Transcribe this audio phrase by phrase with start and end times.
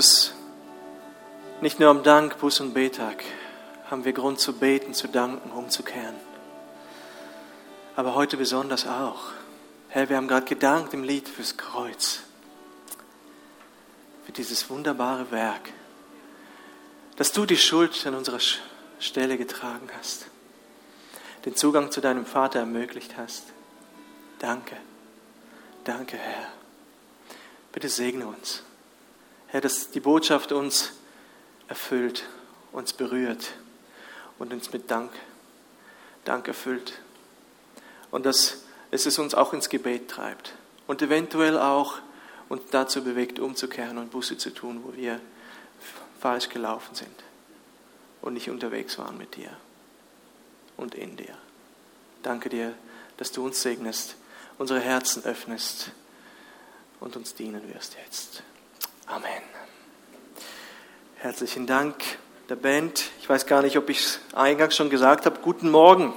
[0.00, 0.32] Jesus,
[1.60, 3.22] nicht nur am Dank, Bus und Betag
[3.90, 6.14] haben wir Grund zu beten, zu danken, umzukehren.
[7.96, 9.32] Aber heute besonders auch.
[9.88, 12.20] Herr, wir haben gerade gedankt im Lied fürs Kreuz,
[14.24, 15.68] für dieses wunderbare Werk,
[17.16, 18.40] dass du die Schuld an unserer
[19.00, 20.28] Stelle getragen hast,
[21.44, 23.42] den Zugang zu deinem Vater ermöglicht hast.
[24.38, 24.78] Danke,
[25.84, 26.46] danke, Herr.
[27.70, 28.62] Bitte segne uns.
[29.50, 30.92] Herr, dass die Botschaft uns
[31.66, 32.24] erfüllt,
[32.70, 33.52] uns berührt
[34.38, 35.10] und uns mit Dank,
[36.24, 37.00] Dank erfüllt.
[38.12, 40.54] Und dass es uns auch ins Gebet treibt
[40.86, 41.98] und eventuell auch
[42.48, 45.20] uns dazu bewegt, umzukehren und Buße zu tun, wo wir
[46.20, 47.24] falsch gelaufen sind
[48.22, 49.50] und nicht unterwegs waren mit dir
[50.76, 51.36] und in dir.
[52.22, 52.74] Danke dir,
[53.16, 54.14] dass du uns segnest,
[54.58, 55.90] unsere Herzen öffnest
[57.00, 58.44] und uns dienen wirst jetzt.
[59.10, 59.42] Amen.
[61.16, 61.96] Herzlichen Dank
[62.48, 63.10] der Band.
[63.20, 65.40] Ich weiß gar nicht, ob ich es eingangs schon gesagt habe.
[65.42, 66.14] Guten Morgen.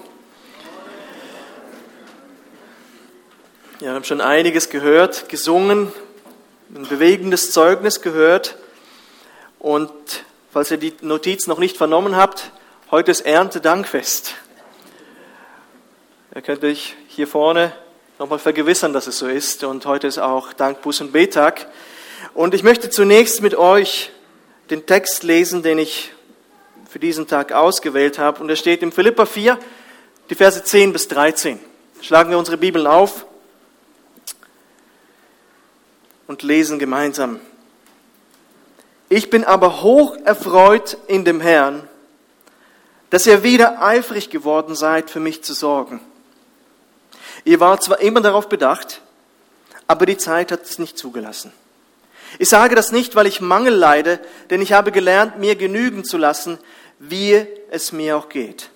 [3.80, 5.92] Wir haben schon einiges gehört, gesungen,
[6.76, 8.58] ein bewegendes Zeugnis gehört.
[9.58, 9.92] Und
[10.52, 12.52] falls ihr die Notiz noch nicht vernommen habt,
[12.92, 14.36] heute ist Erntedankfest.
[16.36, 17.74] Ihr könnt euch hier vorne
[18.20, 19.64] nochmal vergewissern, dass es so ist.
[19.64, 21.66] Und heute ist auch Dank, Buß und Betag.
[22.34, 24.10] Und ich möchte zunächst mit euch
[24.72, 26.12] den Text lesen, den ich
[26.90, 28.42] für diesen Tag ausgewählt habe.
[28.42, 29.60] Und er steht im Philippa 4,
[30.32, 31.60] die Verse 10 bis 13.
[32.02, 33.28] Schlagen wir unsere Bibeln auf
[36.26, 37.40] und lesen gemeinsam.
[39.10, 41.88] Ich bin aber hoch erfreut in dem Herrn,
[43.12, 46.02] dass ihr wieder eifrig geworden seid, für mich zu sorgen.
[47.46, 49.02] Ihr wart zwar immer darauf bedacht,
[49.86, 51.54] aber die Zeit hat es nicht zugelassen.
[52.40, 56.18] Ich sage das nicht, weil ich Mangel leide, denn ich habe gelernt, mir genügen zu
[56.18, 56.58] lassen,
[57.00, 58.70] wie es mir auch geht.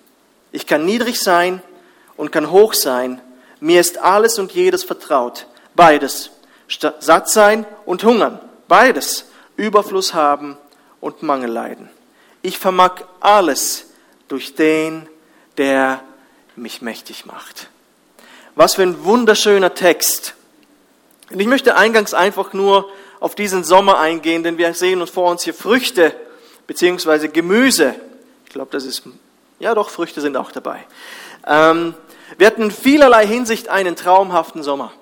[0.52, 1.62] Ich kann niedrig sein
[2.16, 3.20] und kann hoch sein.
[3.60, 5.46] Mir ist alles und jedes vertraut.
[5.74, 6.30] Beides.
[7.00, 8.40] Satt sein und hungern.
[8.68, 9.26] Beides.
[9.56, 10.56] Überfluss haben
[11.00, 11.90] und Mangel leiden.
[12.42, 13.86] Ich vermag alles
[14.28, 15.08] durch den,
[15.56, 16.00] der
[16.54, 17.68] mich mächtig macht.
[18.54, 20.34] Was für ein wunderschöner Text.
[21.30, 22.90] Und ich möchte eingangs einfach nur
[23.20, 26.14] auf diesen Sommer eingehen, denn wir sehen uns vor uns hier Früchte
[26.66, 27.94] beziehungsweise Gemüse.
[28.44, 29.02] Ich glaube, das ist,
[29.58, 30.84] ja doch, Früchte sind auch dabei.
[31.46, 31.94] Ähm,
[32.36, 34.92] wir hatten in vielerlei Hinsicht einen traumhaften Sommer.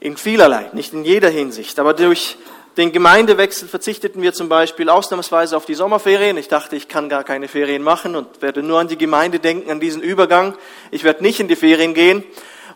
[0.00, 1.78] In vielerlei, nicht in jeder Hinsicht.
[1.78, 2.36] Aber durch
[2.76, 6.36] den Gemeindewechsel verzichteten wir zum Beispiel ausnahmsweise auf die Sommerferien.
[6.36, 9.70] Ich dachte, ich kann gar keine Ferien machen und werde nur an die Gemeinde denken,
[9.70, 10.54] an diesen Übergang.
[10.90, 12.24] Ich werde nicht in die Ferien gehen.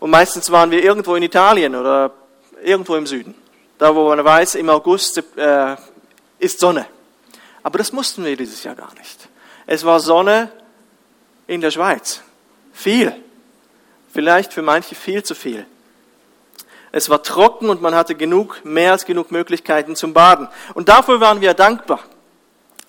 [0.00, 2.12] Und meistens waren wir irgendwo in Italien oder
[2.62, 3.34] irgendwo im Süden.
[3.78, 5.76] Da, wo man weiß, im August äh,
[6.40, 6.86] ist Sonne.
[7.62, 9.28] Aber das mussten wir dieses Jahr gar nicht.
[9.66, 10.50] Es war Sonne
[11.46, 12.20] in der Schweiz.
[12.72, 13.14] Viel.
[14.12, 15.64] Vielleicht für manche viel zu viel.
[16.90, 20.48] Es war trocken und man hatte genug, mehr als genug Möglichkeiten zum Baden.
[20.74, 22.00] Und dafür waren wir dankbar.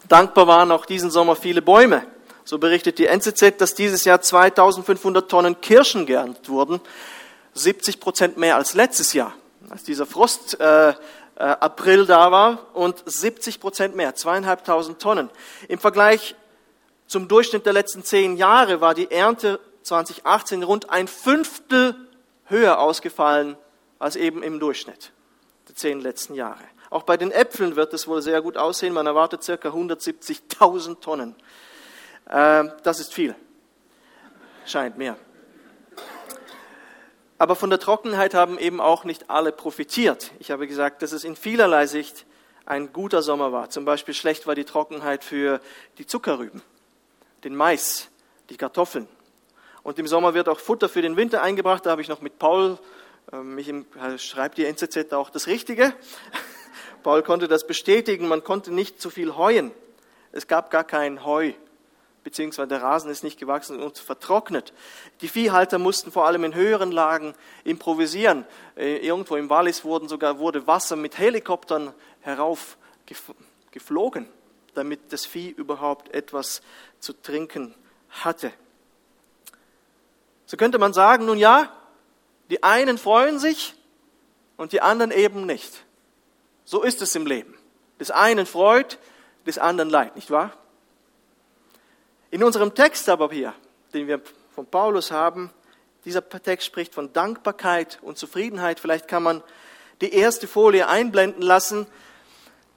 [0.07, 2.03] Dankbar waren auch diesen Sommer viele Bäume.
[2.45, 6.81] So berichtet die NZZ, dass dieses Jahr 2500 Tonnen Kirschen geerntet wurden.
[7.53, 9.33] 70 Prozent mehr als letztes Jahr
[9.70, 10.94] als dieser Frost äh, äh,
[11.36, 15.30] April da war und 70 Prozent mehr, zweieinhalbtausend Tonnen.
[15.68, 16.36] Im Vergleich
[17.08, 21.96] zum Durchschnitt der letzten zehn Jahre war die Ernte 2018 rund ein Fünftel
[22.46, 23.58] höher ausgefallen
[24.00, 25.12] als eben im Durchschnitt
[25.68, 26.64] der zehn letzten Jahre.
[26.90, 28.94] Auch bei den Äpfeln wird es wohl sehr gut aussehen.
[28.94, 31.36] Man erwartet circa 170.000 Tonnen.
[32.26, 33.36] Äh, das ist viel.
[34.66, 35.16] Scheint mehr.
[37.39, 40.31] Aber von der Trockenheit haben eben auch nicht alle profitiert.
[40.39, 42.25] Ich habe gesagt, dass es in vielerlei Sicht
[42.66, 43.69] ein guter Sommer war.
[43.69, 45.61] Zum Beispiel schlecht war die Trockenheit für
[45.97, 46.61] die Zuckerrüben,
[47.45, 48.09] den Mais,
[48.49, 49.07] die Kartoffeln.
[49.83, 51.85] Und im Sommer wird auch Futter für den Winter eingebracht.
[51.85, 52.78] Da habe ich noch mit Paul,
[53.31, 53.85] äh, mich im,
[54.17, 55.94] schreibt die NZZ auch das Richtige.
[57.03, 58.28] Paul konnte das bestätigen.
[58.28, 59.72] Man konnte nicht zu viel heuen.
[60.34, 61.53] Es gab gar kein Heu
[62.29, 64.72] beziehungsweise der Rasen ist nicht gewachsen und vertrocknet.
[65.22, 67.34] Die Viehhalter mussten vor allem in höheren Lagen
[67.64, 68.46] improvisieren.
[68.78, 71.91] Äh, irgendwo im Wallis wurden sogar, wurde Wasser mit Helikoptern
[72.22, 74.28] heraufgeflogen,
[74.76, 76.61] damit das Vieh überhaupt etwas
[76.99, 77.73] zu trinken
[78.11, 78.53] hatte.
[80.46, 81.73] So könnte man sagen, nun ja,
[82.52, 83.73] die einen freuen sich
[84.55, 85.84] und die anderen eben nicht.
[86.64, 87.58] So ist es im Leben.
[87.99, 88.99] Des einen freut,
[89.47, 90.53] des anderen leid, nicht wahr?
[92.31, 93.53] In unserem Text aber hier,
[93.93, 94.22] den wir
[94.53, 95.52] von Paulus haben,
[96.05, 98.79] dieser Text spricht von Dankbarkeit und Zufriedenheit.
[98.79, 99.43] Vielleicht kann man
[100.02, 101.87] die erste Folie einblenden lassen.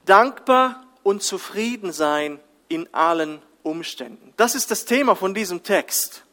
[0.05, 4.33] dankbar und zufrieden sein in allen Umständen.
[4.35, 6.23] Das ist das Thema von diesem Text.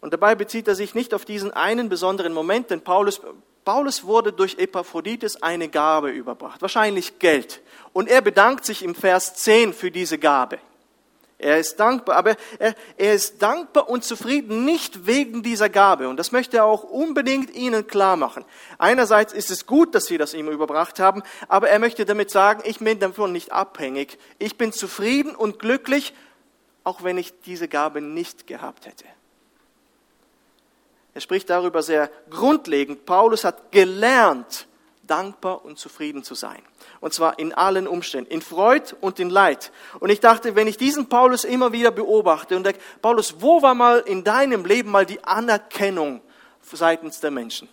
[0.00, 3.20] Und dabei bezieht er sich nicht auf diesen einen besonderen Moment, denn Paulus,
[3.66, 7.60] Paulus wurde durch Epaphroditus eine Gabe überbracht, wahrscheinlich Geld.
[7.92, 10.58] Und er bedankt sich im Vers 10 für diese Gabe.
[11.38, 16.08] Er ist dankbar, aber er, er ist dankbar und zufrieden nicht wegen dieser Gabe.
[16.08, 18.44] Und das möchte er auch unbedingt Ihnen klar machen.
[18.78, 22.62] Einerseits ist es gut, dass Sie das ihm überbracht haben, aber er möchte damit sagen,
[22.64, 24.18] ich bin davon nicht abhängig.
[24.38, 26.14] Ich bin zufrieden und glücklich,
[26.84, 29.04] auch wenn ich diese Gabe nicht gehabt hätte.
[31.12, 33.04] Er spricht darüber sehr grundlegend.
[33.04, 34.66] Paulus hat gelernt,
[35.02, 36.62] dankbar und zufrieden zu sein.
[37.00, 39.72] Und zwar in allen Umständen, in Freud und in Leid.
[40.00, 43.74] Und ich dachte, wenn ich diesen Paulus immer wieder beobachte und denke, Paulus, wo war
[43.74, 46.20] mal in deinem Leben mal die Anerkennung
[46.62, 47.68] seitens der Menschen?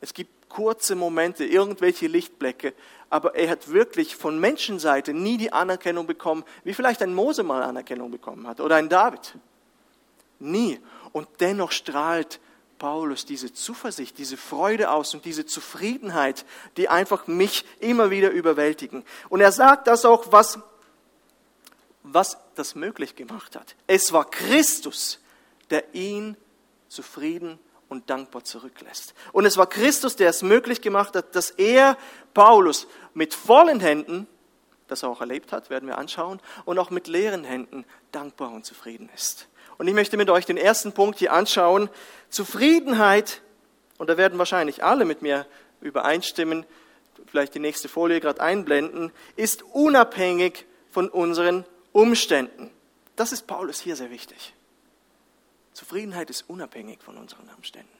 [0.00, 2.74] Es gibt kurze Momente, irgendwelche Lichtblicke,
[3.08, 7.62] aber er hat wirklich von Menschenseite nie die Anerkennung bekommen, wie vielleicht ein Mose mal
[7.62, 9.34] Anerkennung bekommen hat oder ein David.
[10.38, 10.80] Nie.
[11.12, 12.40] Und dennoch strahlt
[12.82, 16.44] Paulus diese Zuversicht, diese Freude aus und diese Zufriedenheit,
[16.76, 19.04] die einfach mich immer wieder überwältigen.
[19.28, 20.58] Und er sagt das auch, was,
[22.02, 23.76] was das möglich gemacht hat.
[23.86, 25.20] Es war Christus,
[25.70, 26.36] der ihn
[26.88, 29.14] zufrieden und dankbar zurücklässt.
[29.30, 31.96] Und es war Christus, der es möglich gemacht hat, dass er,
[32.34, 34.26] Paulus, mit vollen Händen,
[34.88, 38.66] das er auch erlebt hat, werden wir anschauen, und auch mit leeren Händen dankbar und
[38.66, 39.46] zufrieden ist.
[39.82, 41.90] Und ich möchte mit euch den ersten Punkt hier anschauen.
[42.28, 43.42] Zufriedenheit,
[43.98, 45.44] und da werden wahrscheinlich alle mit mir
[45.80, 46.64] übereinstimmen,
[47.26, 52.70] vielleicht die nächste Folie gerade einblenden, ist unabhängig von unseren Umständen.
[53.16, 54.54] Das ist Paulus hier sehr wichtig.
[55.72, 57.90] Zufriedenheit ist unabhängig von unseren Umständen.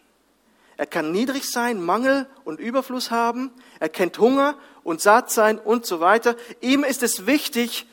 [0.77, 3.51] Er kann niedrig sein, Mangel und Überfluss haben,
[3.81, 6.37] er kennt Hunger und satt sein und so weiter.
[6.61, 7.89] Ihm ist es wichtig,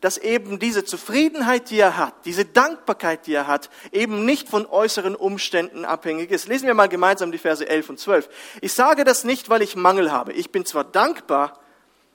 [0.00, 4.66] dass eben diese Zufriedenheit, die er hat, diese Dankbarkeit, die er hat, eben nicht von
[4.66, 6.48] äußeren Umständen abhängig ist.
[6.48, 8.28] Lesen wir mal gemeinsam die Verse 11 und 12.
[8.62, 10.32] Ich sage das nicht, weil ich Mangel habe.
[10.32, 11.60] Ich bin zwar dankbar,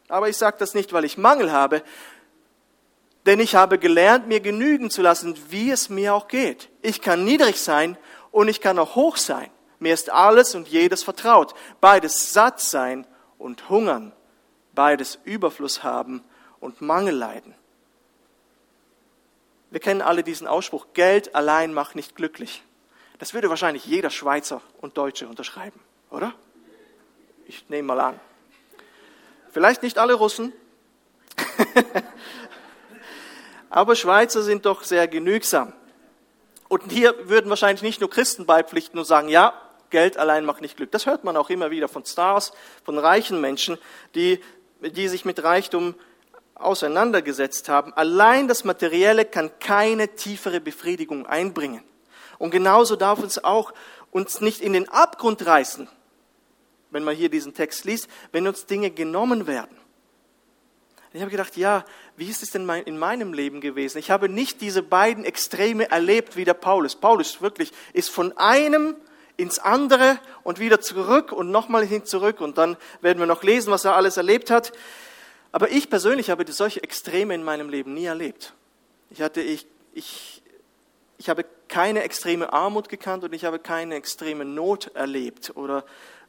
[0.08, 1.84] aber ich sage das nicht, weil ich Mangel habe,
[3.26, 6.70] denn ich habe gelernt, mir genügen zu lassen, wie es mir auch geht.
[6.82, 7.98] Ich kann niedrig sein
[8.32, 9.50] und ich kann auch hoch sein.
[9.80, 11.54] Mir ist alles und jedes vertraut.
[11.82, 13.06] Beides satt sein
[13.38, 14.14] und hungern.
[14.74, 16.24] Beides Überfluss haben
[16.60, 17.56] und Mangel leiden.
[19.72, 22.64] Wir kennen alle diesen Ausspruch, Geld allein macht nicht glücklich.
[23.20, 25.80] Das würde wahrscheinlich jeder Schweizer und Deutsche unterschreiben,
[26.10, 26.34] oder?
[27.46, 28.20] Ich nehme mal an.
[29.52, 30.52] Vielleicht nicht alle Russen,
[33.70, 35.74] aber Schweizer sind doch sehr genügsam.
[36.68, 39.54] Und hier würden wahrscheinlich nicht nur Christen beipflichten und sagen, ja,
[39.92, 40.92] Geld allein macht nicht Glück.
[40.92, 42.52] Das hört man auch immer wieder von Stars,
[42.84, 43.78] von reichen Menschen,
[44.16, 44.42] die,
[44.82, 45.96] die sich mit Reichtum
[46.56, 51.84] auseinandergesetzt haben, allein das Materielle kann keine tiefere Befriedigung einbringen.
[52.38, 53.74] Und genauso darf uns auch
[54.12, 55.90] uns nicht in den Abgrund reißen,
[56.92, 59.78] wenn man hier diesen Text liest, wenn uns Dinge genommen werden.
[61.14, 61.86] Ich habe gedacht, ja,
[62.18, 64.00] wie ist es denn in meinem Leben gewesen?
[64.00, 66.98] Ich habe nicht diese beiden Extreme erlebt wie der Paulus.
[66.98, 68.98] Paulus wirklich ist von einem
[69.38, 73.72] ins andere und wieder zurück und nochmal hin zurück und dann werden wir noch lesen,
[73.72, 74.74] was er alles erlebt hat.
[75.56, 78.52] Aber ich persönlich habe solche Extreme in meinem Leben nie erlebt.
[79.10, 80.44] Ich, hatte, ich, ich,
[81.18, 85.86] ich habe keine extreme Armut gekannt und ich habe keine extreme Not erlebt oder,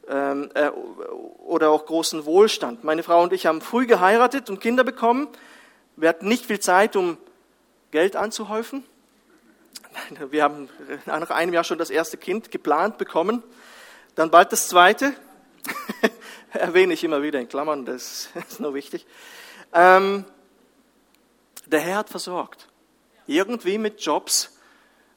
[0.07, 2.85] ähm, äh, oder auch großen Wohlstand.
[2.85, 5.27] Meine Frau und ich haben früh geheiratet und Kinder bekommen.
[5.97, 7.17] Wir hatten nicht viel Zeit, um
[7.91, 8.85] Geld anzuhäufen.
[10.29, 10.69] Wir haben
[11.05, 13.43] nach einem Jahr schon das erste Kind geplant bekommen,
[14.15, 15.13] dann bald das zweite.
[16.61, 19.05] erwähne ich immer wieder in Klammern, das ist nur wichtig.
[19.73, 20.25] Ähm,
[21.65, 22.67] der Herr hat versorgt.
[23.27, 24.57] Irgendwie mit Jobs,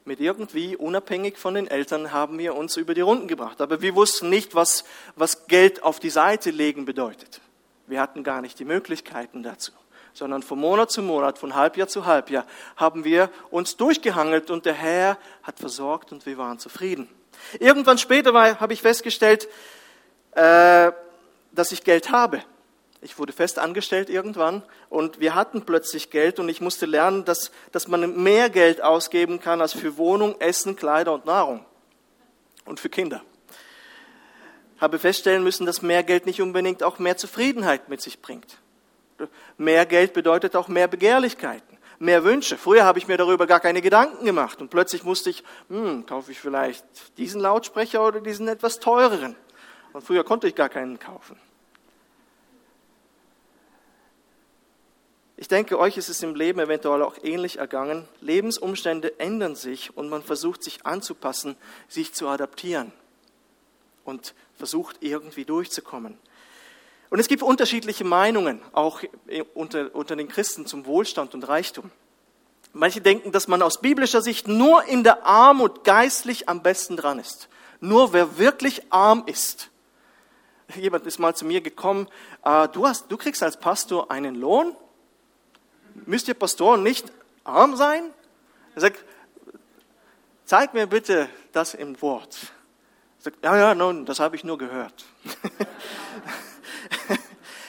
[0.03, 3.61] mit irgendwie unabhängig von den Eltern haben wir uns über die Runden gebracht.
[3.61, 4.83] Aber wir wussten nicht, was,
[5.15, 7.39] was Geld auf die Seite legen bedeutet.
[7.87, 9.71] Wir hatten gar nicht die Möglichkeiten dazu,
[10.13, 12.45] sondern von Monat zu Monat, von Halbjahr zu Halbjahr
[12.75, 17.07] haben wir uns durchgehangelt und der Herr hat versorgt und wir waren zufrieden.
[17.59, 19.47] Irgendwann später habe ich festgestellt,
[20.31, 20.91] äh,
[21.51, 22.43] dass ich Geld habe.
[23.03, 27.51] Ich wurde fest angestellt irgendwann und wir hatten plötzlich Geld und ich musste lernen, dass,
[27.71, 31.65] dass man mehr Geld ausgeben kann als für Wohnung, Essen, Kleider und Nahrung
[32.65, 33.23] und für Kinder.
[34.79, 38.57] Habe feststellen müssen, dass mehr Geld nicht unbedingt auch mehr Zufriedenheit mit sich bringt.
[39.57, 42.57] Mehr Geld bedeutet auch mehr Begehrlichkeiten, mehr Wünsche.
[42.57, 46.31] Früher habe ich mir darüber gar keine Gedanken gemacht und plötzlich musste ich, hm, kaufe
[46.31, 46.85] ich vielleicht
[47.17, 49.35] diesen Lautsprecher oder diesen etwas teureren.
[49.93, 51.39] Und früher konnte ich gar keinen kaufen.
[55.41, 58.07] Ich denke, euch ist es im Leben eventuell auch ähnlich ergangen.
[58.21, 61.55] Lebensumstände ändern sich und man versucht sich anzupassen,
[61.87, 62.91] sich zu adaptieren
[64.05, 66.19] und versucht irgendwie durchzukommen.
[67.09, 69.01] Und es gibt unterschiedliche Meinungen, auch
[69.55, 71.89] unter, unter den Christen zum Wohlstand und Reichtum.
[72.73, 77.17] Manche denken, dass man aus biblischer Sicht nur in der Armut geistlich am besten dran
[77.17, 77.49] ist.
[77.79, 79.70] Nur wer wirklich arm ist.
[80.75, 82.07] Jemand ist mal zu mir gekommen,
[82.43, 84.75] äh, du, hast, du kriegst als Pastor einen Lohn
[86.05, 87.11] müsst ihr Pastoren nicht
[87.43, 88.11] arm sein?
[88.75, 89.03] Er sagt,
[90.45, 92.53] zeig mir bitte das im Wort.
[93.19, 95.05] Er sagt, ja, ja, nun, das habe ich nur gehört.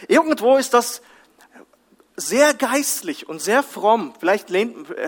[0.08, 1.02] Irgendwo ist das
[2.28, 4.14] sehr geistlich und sehr fromm.
[4.18, 4.48] Vielleicht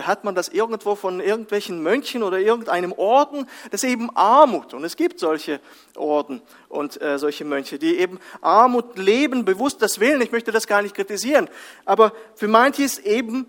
[0.01, 3.47] hat man das irgendwo von irgendwelchen Mönchen oder irgendeinem Orden.
[3.71, 4.73] Das ist eben Armut.
[4.73, 5.59] Und es gibt solche
[5.95, 10.21] Orden und äh, solche Mönche, die eben Armut leben, bewusst das Willen.
[10.21, 11.49] Ich möchte das gar nicht kritisieren.
[11.85, 13.47] Aber für manche ist eben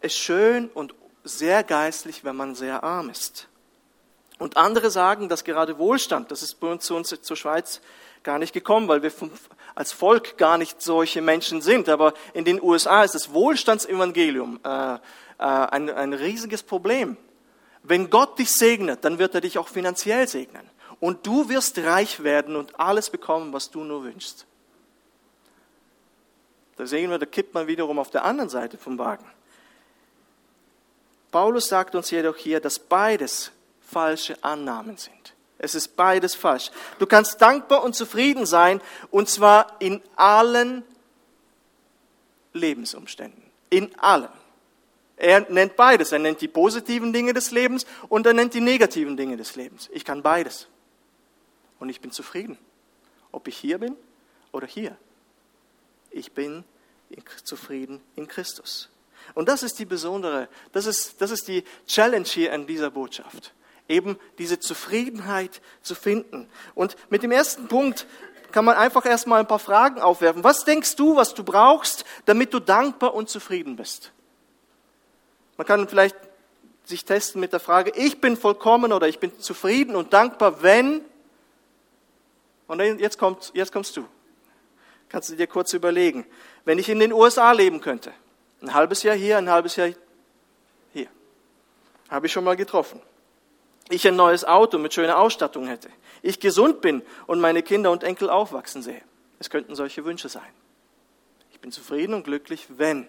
[0.00, 0.94] es schön und
[1.24, 3.48] sehr geistlich, wenn man sehr arm ist.
[4.38, 7.80] Und andere sagen, dass gerade Wohlstand, das ist bei uns zu uns zur Schweiz
[8.22, 9.30] gar nicht gekommen, weil wir vom,
[9.74, 11.88] als Volk gar nicht solche Menschen sind.
[11.88, 14.98] Aber in den USA ist das Wohlstandsevangelium äh, äh,
[15.38, 17.16] ein, ein riesiges Problem.
[17.82, 20.68] Wenn Gott dich segnet, dann wird er dich auch finanziell segnen.
[21.00, 24.46] Und du wirst reich werden und alles bekommen, was du nur wünschst.
[26.76, 29.24] Da sehen wir, da kippt man wiederum auf der anderen Seite vom Wagen.
[31.30, 35.21] Paulus sagt uns jedoch hier, dass beides falsche Annahmen sind.
[35.62, 36.72] Es ist beides falsch.
[36.98, 40.82] Du kannst dankbar und zufrieden sein, und zwar in allen
[42.52, 43.42] Lebensumständen.
[43.70, 44.28] In allen.
[45.16, 46.10] Er nennt beides.
[46.10, 49.88] Er nennt die positiven Dinge des Lebens und er nennt die negativen Dinge des Lebens.
[49.92, 50.66] Ich kann beides.
[51.78, 52.58] Und ich bin zufrieden.
[53.30, 53.94] Ob ich hier bin
[54.50, 54.96] oder hier.
[56.10, 56.64] Ich bin
[57.44, 58.88] zufrieden in Christus.
[59.34, 63.54] Und das ist die besondere, das ist, das ist die Challenge hier an dieser Botschaft
[63.92, 66.48] eben diese Zufriedenheit zu finden.
[66.74, 68.06] Und mit dem ersten Punkt
[68.50, 70.44] kann man einfach erstmal ein paar Fragen aufwerfen.
[70.44, 74.12] Was denkst du, was du brauchst, damit du dankbar und zufrieden bist?
[75.56, 76.16] Man kann vielleicht
[76.84, 81.02] sich testen mit der Frage, ich bin vollkommen oder ich bin zufrieden und dankbar, wenn.
[82.66, 84.06] Und jetzt, kommt, jetzt kommst du.
[85.08, 86.26] Kannst du dir kurz überlegen.
[86.64, 88.12] Wenn ich in den USA leben könnte,
[88.62, 89.90] ein halbes Jahr hier, ein halbes Jahr
[90.92, 91.08] hier,
[92.08, 93.00] habe ich schon mal getroffen
[93.88, 95.88] ich ein neues Auto mit schöner Ausstattung hätte,
[96.22, 99.02] ich gesund bin und meine Kinder und Enkel aufwachsen sehe.
[99.38, 100.42] Es könnten solche Wünsche sein.
[101.50, 103.08] Ich bin zufrieden und glücklich, wenn.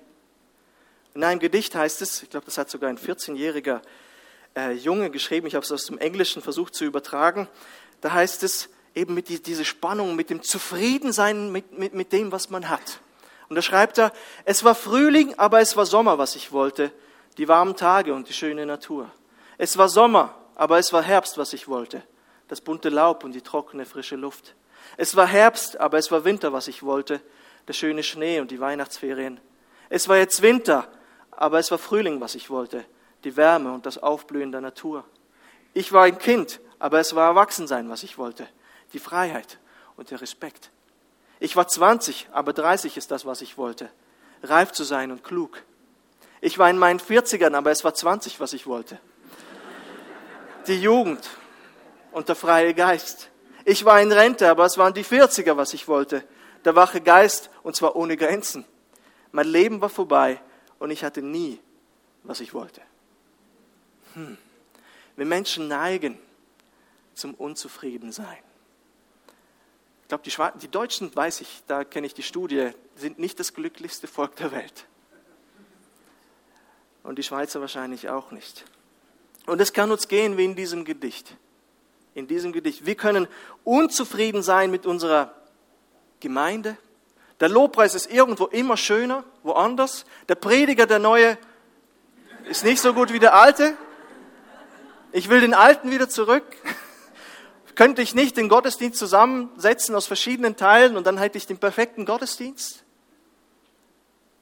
[1.13, 3.81] In einem Gedicht heißt es, ich glaube, das hat sogar ein 14-jähriger
[4.55, 7.47] äh, Junge geschrieben, ich habe es aus dem Englischen versucht zu übertragen,
[8.01, 12.31] da heißt es eben mit die, diese Spannung, mit dem Zufriedensein mit, mit, mit dem,
[12.31, 12.99] was man hat.
[13.49, 14.11] Und da schreibt er,
[14.45, 16.91] es war Frühling, aber es war Sommer, was ich wollte,
[17.37, 19.11] die warmen Tage und die schöne Natur.
[19.57, 22.03] Es war Sommer, aber es war Herbst, was ich wollte.
[22.47, 24.55] Das bunte Laub und die trockene, frische Luft.
[24.97, 27.21] Es war Herbst, aber es war Winter, was ich wollte.
[27.67, 29.39] Der schöne Schnee und die Weihnachtsferien.
[29.89, 30.87] Es war jetzt Winter,
[31.31, 32.85] aber es war Frühling, was ich wollte.
[33.23, 35.05] Die Wärme und das Aufblühen der Natur.
[35.73, 38.47] Ich war ein Kind, aber es war Erwachsensein, was ich wollte.
[38.91, 39.59] Die Freiheit
[39.95, 40.69] und der Respekt.
[41.39, 43.89] Ich war 20, aber 30 ist das, was ich wollte.
[44.43, 45.63] Reif zu sein und klug.
[46.41, 48.99] Ich war in meinen 40ern, aber es war 20, was ich wollte
[50.67, 51.29] die Jugend
[52.11, 53.29] und der freie Geist.
[53.65, 56.23] Ich war in Rente, aber es waren die 40er, was ich wollte.
[56.65, 58.65] Der wache Geist und zwar ohne Grenzen.
[59.31, 60.41] Mein Leben war vorbei
[60.79, 61.59] und ich hatte nie,
[62.23, 62.81] was ich wollte.
[64.13, 64.37] Hm.
[65.15, 66.19] Wir Menschen neigen
[67.13, 68.37] zum Unzufriedensein.
[70.01, 73.53] Ich glaube, die, die Deutschen, weiß ich, da kenne ich die Studie, sind nicht das
[73.53, 74.85] glücklichste Volk der Welt.
[77.03, 78.65] Und die Schweizer wahrscheinlich auch nicht.
[79.45, 81.35] Und es kann uns gehen wie in diesem Gedicht.
[82.15, 82.85] In diesem Gedicht.
[82.85, 83.27] Wir können
[83.63, 85.33] unzufrieden sein mit unserer
[86.19, 86.77] Gemeinde.
[87.39, 90.05] Der Lobpreis ist irgendwo immer schöner, woanders.
[90.29, 91.37] Der Prediger, der neue,
[92.45, 93.75] ist nicht so gut wie der alte.
[95.11, 96.45] Ich will den alten wieder zurück.
[97.75, 102.05] Könnte ich nicht den Gottesdienst zusammensetzen aus verschiedenen Teilen und dann hätte ich den perfekten
[102.05, 102.83] Gottesdienst?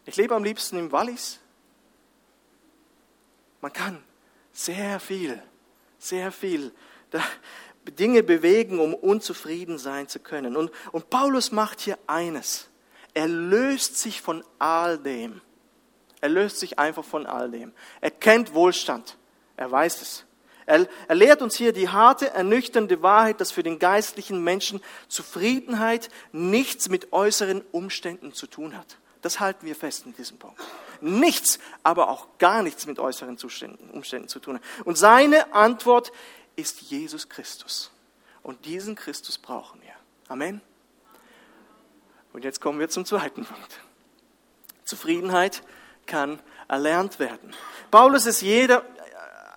[0.05, 1.39] Ich lebe am liebsten im Wallis.
[3.61, 4.03] Man kann
[4.53, 5.41] sehr viel,
[5.97, 6.71] sehr viel.
[7.85, 10.55] Dinge bewegen, um unzufrieden sein zu können.
[10.55, 12.69] Und, und Paulus macht hier eines.
[13.13, 15.41] Er löst sich von all dem.
[16.21, 17.73] Er löst sich einfach von all dem.
[17.99, 19.17] Er kennt Wohlstand.
[19.57, 20.25] Er weiß es.
[20.67, 26.09] Er, er lehrt uns hier die harte, ernüchternde Wahrheit, dass für den geistlichen Menschen Zufriedenheit
[26.31, 28.97] nichts mit äußeren Umständen zu tun hat.
[29.21, 30.61] Das halten wir fest in diesem Punkt.
[31.01, 34.61] Nichts, aber auch gar nichts mit äußeren Zuständen, Umständen zu tun hat.
[34.85, 36.11] Und seine Antwort
[36.55, 37.91] ist Jesus Christus.
[38.43, 39.93] Und diesen Christus brauchen wir.
[40.27, 40.61] Amen.
[42.33, 43.79] Und jetzt kommen wir zum zweiten Punkt.
[44.85, 45.63] Zufriedenheit
[46.05, 47.53] kann erlernt werden.
[47.91, 48.85] Paulus ist jeder,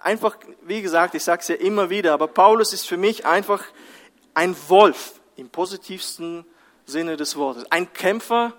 [0.02, 3.64] einfach, wie gesagt, ich sage es ja immer wieder, aber Paulus ist für mich einfach
[4.34, 6.44] ein Wolf im positivsten
[6.86, 7.64] Sinne des Wortes.
[7.70, 8.52] Ein Kämpfer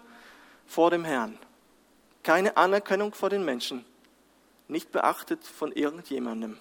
[0.66, 1.38] vor dem Herrn.
[2.26, 3.86] Keine Anerkennung vor den Menschen.
[4.68, 6.58] Nicht beachtet von irgendjemandem.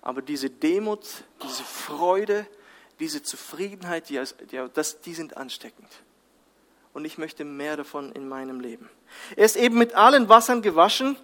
[0.00, 1.04] Aber diese Demut,
[1.42, 2.46] diese Freude,
[3.00, 4.22] diese Zufriedenheit, die,
[4.74, 5.88] das, die sind ansteckend.
[6.94, 8.88] Und ich möchte mehr davon in meinem Leben.
[9.34, 11.16] Er ist eben mit allen Wassern gewaschen,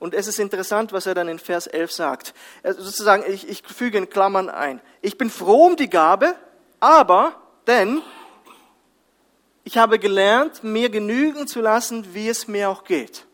[0.00, 2.34] und es ist interessant, was er dann in Vers 11 sagt.
[2.64, 4.80] Er, sozusagen, ich, ich füge in Klammern ein.
[5.00, 6.34] Ich bin froh um die Gabe,
[6.80, 8.02] aber, denn,
[9.64, 13.26] ich habe gelernt, mir genügen zu lassen, wie es mir auch geht.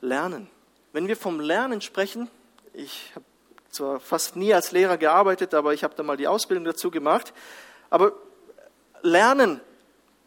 [0.00, 0.48] Lernen.
[0.92, 2.28] Wenn wir vom Lernen sprechen,
[2.72, 3.24] ich habe
[3.70, 7.32] zwar fast nie als Lehrer gearbeitet, aber ich habe da mal die Ausbildung dazu gemacht,
[7.90, 8.12] aber
[9.02, 9.60] Lernen,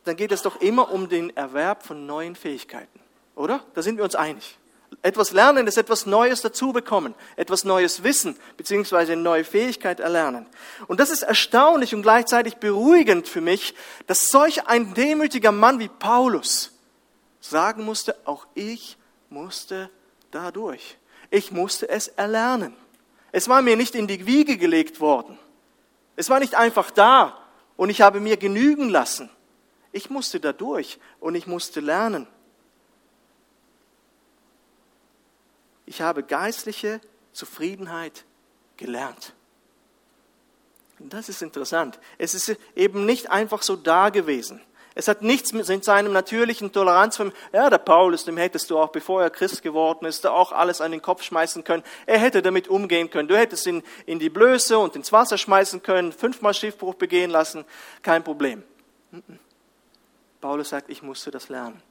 [0.03, 3.00] dann geht es doch immer um den Erwerb von neuen Fähigkeiten.
[3.36, 3.63] Oder?
[3.74, 4.58] Da sind wir uns einig.
[5.01, 10.48] Etwas lernen ist etwas Neues dazu bekommen, etwas Neues wissen, beziehungsweise eine neue Fähigkeit erlernen.
[10.88, 13.75] Und das ist erstaunlich und gleichzeitig beruhigend für mich,
[14.08, 16.72] dass solch ein demütiger Mann wie Paulus
[17.39, 18.98] sagen musste, auch ich
[19.29, 19.89] musste
[20.32, 20.98] dadurch.
[21.29, 22.74] Ich musste es erlernen.
[23.32, 25.38] Es war mir nicht in die Wiege gelegt worden.
[26.15, 27.38] Es war nicht einfach da
[27.75, 29.29] und ich habe mir genügen lassen.
[29.91, 32.27] Ich musste dadurch und ich musste lernen.
[35.88, 37.01] Ich habe geistliche
[37.32, 38.25] Zufriedenheit
[38.75, 39.34] gelernt.
[41.00, 42.00] Und das ist interessant.
[42.17, 44.62] Es ist eben nicht einfach so da gewesen.
[44.96, 48.89] Es hat nichts mit seinem natürlichen Toleranz von, ja, der Paulus, dem hättest du auch,
[48.89, 51.84] bevor er Christ geworden ist, auch alles an den Kopf schmeißen können.
[52.08, 53.28] Er hätte damit umgehen können.
[53.28, 57.63] Du hättest ihn in die Blöße und ins Wasser schmeißen können, fünfmal Schiffbruch begehen lassen,
[58.02, 58.63] kein Problem.
[60.41, 61.82] Paulus sagt, ich musste das lernen.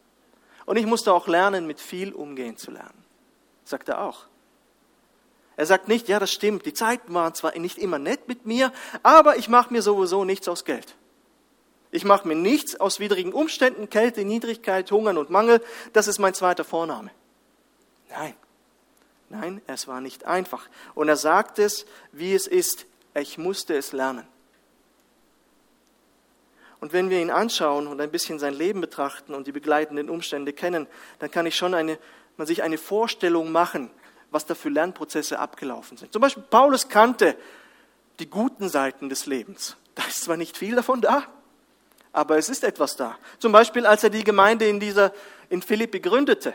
[0.67, 3.06] Und ich musste auch lernen, mit viel umgehen zu lernen
[3.69, 4.27] sagt er auch.
[5.57, 8.73] Er sagt nicht, ja, das stimmt, die Zeiten waren zwar nicht immer nett mit mir,
[9.03, 10.95] aber ich mache mir sowieso nichts aus Geld.
[11.91, 15.63] Ich mache mir nichts aus widrigen Umständen, Kälte, Niedrigkeit, Hungern und Mangel.
[15.95, 17.11] Das ist mein zweiter Vorname.
[18.11, 18.35] Nein,
[19.31, 20.69] nein, es war nicht einfach.
[20.95, 22.87] Und er sagt es, wie es ist.
[23.15, 24.27] Ich musste es lernen.
[26.81, 30.53] Und wenn wir ihn anschauen und ein bisschen sein Leben betrachten und die begleitenden Umstände
[30.53, 30.87] kennen,
[31.19, 31.99] dann kann ich schon eine
[32.37, 33.91] man sich eine Vorstellung machen,
[34.31, 36.13] was da für Lernprozesse abgelaufen sind.
[36.13, 37.37] Zum Beispiel Paulus kannte
[38.19, 39.77] die guten Seiten des Lebens.
[39.95, 41.25] Da ist zwar nicht viel davon da,
[42.13, 43.17] aber es ist etwas da.
[43.39, 45.13] Zum Beispiel, als er die Gemeinde in dieser,
[45.49, 46.55] in Philippi gründete.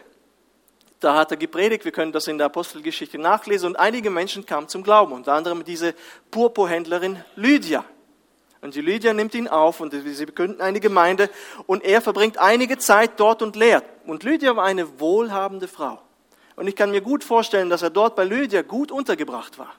[0.99, 4.67] Da hat er gepredigt, wir können das in der Apostelgeschichte nachlesen, und einige Menschen kamen
[4.67, 5.95] zum Glauben, unter anderem diese
[6.29, 7.83] Purpurhändlerin Lydia.
[8.61, 11.29] Und die Lydia nimmt ihn auf und sie begründen eine Gemeinde
[11.65, 13.83] und er verbringt einige Zeit dort und lehrt.
[14.05, 15.99] Und Lydia war eine wohlhabende Frau.
[16.55, 19.73] Und ich kann mir gut vorstellen, dass er dort bei Lydia gut untergebracht war.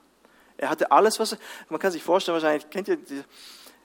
[0.57, 1.37] Er hatte alles, was,
[1.68, 3.25] man kann sich vorstellen, wahrscheinlich kennt ihr diese,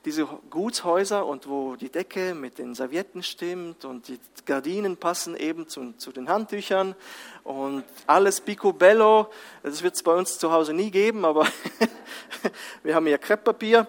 [0.06, 5.68] diese Gutshäuser und wo die Decke mit den Servietten stimmt und die Gardinen passen eben
[5.68, 6.96] zu, zu den Handtüchern
[7.44, 9.28] und alles picobello.
[9.62, 11.46] Das wird es bei uns zu Hause nie geben, aber
[12.84, 13.88] wir haben ja Krepppapier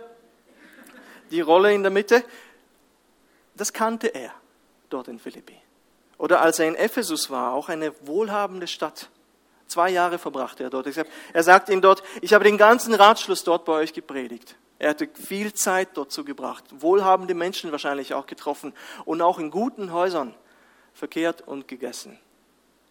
[1.30, 2.24] die Rolle in der Mitte,
[3.54, 4.32] das kannte er
[4.88, 5.56] dort in Philippi.
[6.16, 9.08] Oder als er in Ephesus war, auch eine wohlhabende Stadt.
[9.66, 10.88] Zwei Jahre verbrachte er dort.
[11.32, 14.56] Er sagt ihm dort, ich habe den ganzen Ratschluss dort bei euch gepredigt.
[14.78, 18.72] Er hatte viel Zeit dort zugebracht, wohlhabende Menschen wahrscheinlich auch getroffen
[19.04, 20.34] und auch in guten Häusern
[20.94, 22.18] verkehrt und gegessen.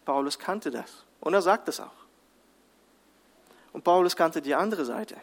[0.05, 1.91] Paulus kannte das und er sagt das auch.
[3.71, 5.15] Und Paulus kannte die andere Seite.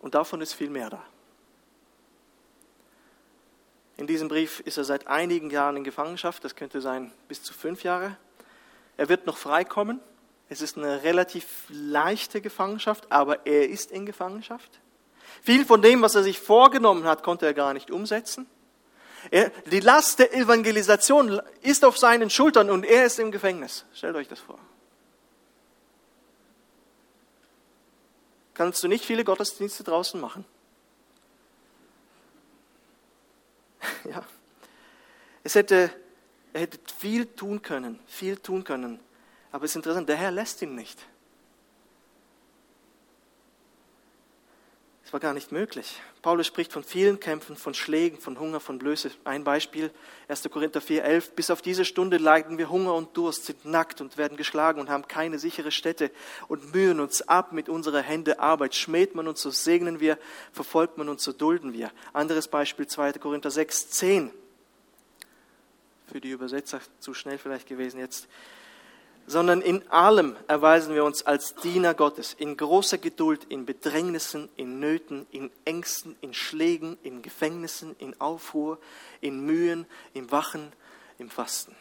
[0.00, 1.02] Und davon ist viel mehr da.
[3.96, 7.52] In diesem Brief ist er seit einigen Jahren in Gefangenschaft, das könnte sein bis zu
[7.52, 8.16] fünf Jahre.
[8.96, 10.00] Er wird noch freikommen.
[10.48, 14.80] Es ist eine relativ leichte Gefangenschaft, aber er ist in Gefangenschaft.
[15.42, 18.46] Viel von dem, was er sich vorgenommen hat, konnte er gar nicht umsetzen.
[19.30, 23.84] Er, die Last der Evangelisation ist auf seinen Schultern und er ist im Gefängnis.
[23.92, 24.58] Stellt euch das vor.
[28.58, 30.44] Kannst du nicht viele Gottesdienste draußen machen.
[34.04, 34.24] ja.
[35.44, 35.92] Es hätte,
[36.52, 38.98] er hätte viel tun können, viel tun können.
[39.52, 40.98] Aber es ist interessant, der Herr lässt ihn nicht.
[45.08, 46.02] Es war gar nicht möglich.
[46.20, 49.10] Paulus spricht von vielen Kämpfen, von Schlägen, von Hunger, von Blöße.
[49.24, 49.90] Ein Beispiel,
[50.28, 50.42] 1.
[50.50, 51.30] Korinther 4, 11.
[51.30, 54.90] Bis auf diese Stunde leiden wir Hunger und Durst, sind nackt und werden geschlagen und
[54.90, 56.10] haben keine sichere Stätte
[56.46, 58.74] und mühen uns ab mit unserer Hände Arbeit.
[58.74, 60.18] Schmäht man uns, so segnen wir,
[60.52, 61.90] verfolgt man uns, so dulden wir.
[62.12, 63.14] Anderes Beispiel, 2.
[63.14, 64.30] Korinther 6, 10.
[66.12, 68.28] Für die Übersetzer zu schnell vielleicht gewesen jetzt
[69.28, 74.80] sondern in allem erweisen wir uns als Diener Gottes, in großer Geduld, in Bedrängnissen, in
[74.80, 78.78] Nöten, in Ängsten, in Schlägen, in Gefängnissen, in Aufruhr,
[79.20, 80.72] in Mühen, im Wachen,
[81.18, 81.76] im Fasten.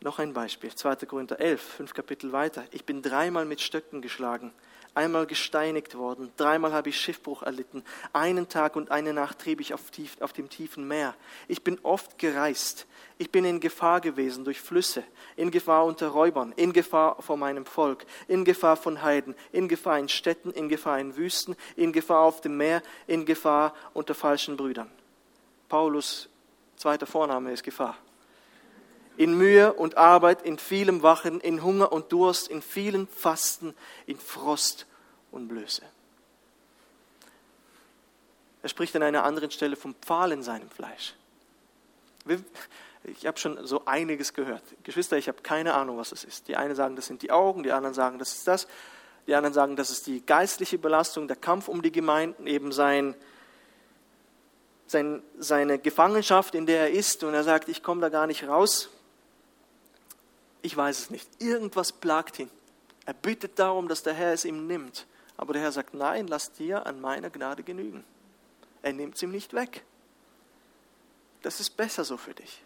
[0.00, 0.96] Noch ein Beispiel, 2.
[1.06, 2.64] Korinther 11, fünf Kapitel weiter.
[2.72, 4.52] Ich bin dreimal mit Stöcken geschlagen,
[4.96, 9.74] einmal gesteinigt worden, dreimal habe ich Schiffbruch erlitten, einen Tag und eine Nacht trieb ich
[9.74, 11.14] auf, tief, auf dem tiefen Meer.
[11.48, 12.86] Ich bin oft gereist,
[13.18, 15.04] ich bin in Gefahr gewesen durch Flüsse,
[15.36, 19.98] in Gefahr unter Räubern, in Gefahr vor meinem Volk, in Gefahr von Heiden, in Gefahr
[19.98, 24.56] in Städten, in Gefahr in Wüsten, in Gefahr auf dem Meer, in Gefahr unter falschen
[24.56, 24.90] Brüdern.
[25.68, 26.28] Paulus
[26.76, 27.96] zweiter Vorname ist Gefahr
[29.16, 33.74] in Mühe und Arbeit, in vielem Wachen, in Hunger und Durst, in vielen Fasten,
[34.06, 34.86] in Frost
[35.30, 35.82] und Blöße.
[38.62, 41.14] Er spricht an einer anderen Stelle vom Pfahl in seinem Fleisch.
[43.04, 44.62] Ich habe schon so einiges gehört.
[44.82, 46.48] Geschwister, ich habe keine Ahnung, was das ist.
[46.48, 48.66] Die einen sagen, das sind die Augen, die anderen sagen, das ist das.
[49.28, 53.14] Die anderen sagen, das ist die geistliche Belastung, der Kampf um die Gemeinden, eben sein,
[54.86, 57.22] sein, seine Gefangenschaft, in der er ist.
[57.22, 58.90] Und er sagt, ich komme da gar nicht raus.
[60.62, 61.28] Ich weiß es nicht.
[61.40, 62.50] Irgendwas plagt ihn.
[63.04, 65.06] Er bittet darum, dass der Herr es ihm nimmt.
[65.36, 68.04] Aber der Herr sagt, nein, lass dir an meiner Gnade genügen.
[68.82, 69.84] Er nimmt es ihm nicht weg.
[71.42, 72.62] Das ist besser so für dich.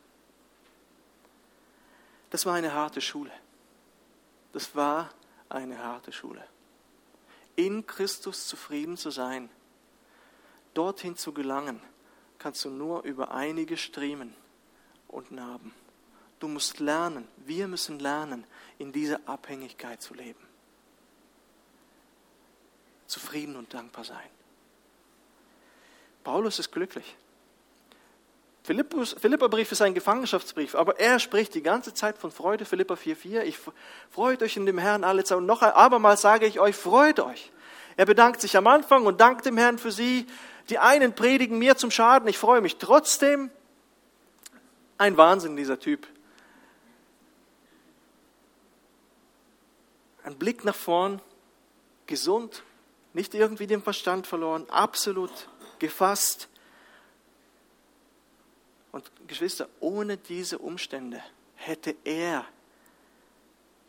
[2.30, 3.32] Das war eine harte Schule.
[4.52, 5.10] Das war
[5.48, 6.42] eine harte Schule.
[7.56, 9.50] In Christus zufrieden zu sein,
[10.72, 11.80] dorthin zu gelangen,
[12.38, 14.34] kannst du nur über einige Striemen
[15.08, 15.74] und Narben.
[16.40, 18.44] Du musst lernen, wir müssen lernen,
[18.78, 20.40] in dieser Abhängigkeit zu leben.
[23.06, 24.18] Zufrieden und dankbar sein.
[26.24, 27.16] Paulus ist glücklich.
[28.62, 32.64] Philippus, Philipperbrief ist ein Gefangenschaftsbrief, aber er spricht die ganze Zeit von Freude.
[32.64, 33.42] Philippa 4,4.
[33.42, 33.58] Ich
[34.10, 35.38] freut euch in dem Herrn alle Zeit.
[35.38, 37.52] Und noch abermals sage ich euch, freut euch.
[37.96, 40.26] Er bedankt sich am Anfang und dankt dem Herrn für sie.
[40.70, 42.28] Die einen predigen mir zum Schaden.
[42.28, 43.50] Ich freue mich trotzdem.
[44.98, 46.06] Ein Wahnsinn, dieser Typ.
[50.30, 51.20] Ein Blick nach vorn,
[52.06, 52.62] gesund,
[53.12, 55.32] nicht irgendwie den Verstand verloren, absolut
[55.78, 56.48] gefasst.
[58.92, 61.22] Und Geschwister, ohne diese Umstände
[61.56, 62.44] hätte er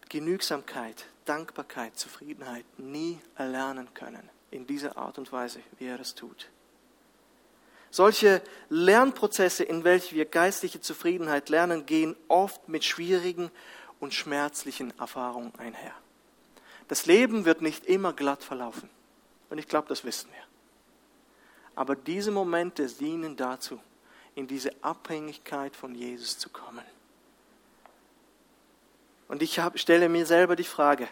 [0.10, 6.50] Genügsamkeit, Dankbarkeit, Zufriedenheit nie erlernen können, in dieser Art und Weise, wie er es tut.
[7.92, 13.52] Solche Lernprozesse, in welchen wir geistliche Zufriedenheit lernen, gehen oft mit schwierigen
[14.00, 15.94] und schmerzlichen Erfahrungen einher.
[16.92, 18.90] Das Leben wird nicht immer glatt verlaufen.
[19.50, 20.44] Und ich glaube, das wissen wir.
[21.74, 23.80] Aber diese Momente dienen dazu,
[24.36, 26.84] in diese Abhängigkeit von Jesus zu kommen.
[29.30, 31.08] Und ich hab, stelle mir selber die Frage,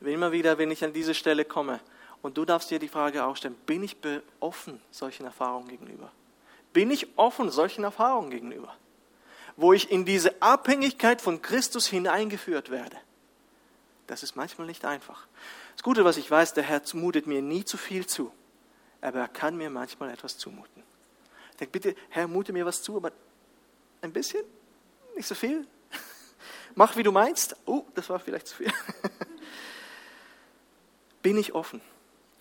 [0.00, 1.80] immer wieder, wenn ich an diese Stelle komme,
[2.22, 3.94] und du darfst dir die Frage auch stellen, bin ich
[4.40, 6.10] offen solchen Erfahrungen gegenüber?
[6.72, 8.74] Bin ich offen solchen Erfahrungen gegenüber?
[9.58, 12.96] Wo ich in diese Abhängigkeit von Christus hineingeführt werde.
[14.06, 15.26] Das ist manchmal nicht einfach.
[15.74, 18.32] Das Gute, was ich weiß, der Herr mutet mir nie zu viel zu,
[19.00, 20.82] aber er kann mir manchmal etwas zumuten.
[21.52, 23.12] Ich denke, bitte, Herr, mute mir was zu, aber
[24.00, 24.44] ein bisschen,
[25.14, 25.66] nicht so viel.
[26.74, 27.56] Mach, wie du meinst.
[27.64, 28.72] Oh, das war vielleicht zu viel.
[31.22, 31.80] bin ich offen?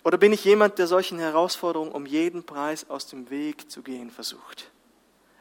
[0.04, 4.12] Oder bin ich jemand, der solchen Herausforderungen um jeden Preis aus dem Weg zu gehen
[4.12, 4.72] versucht?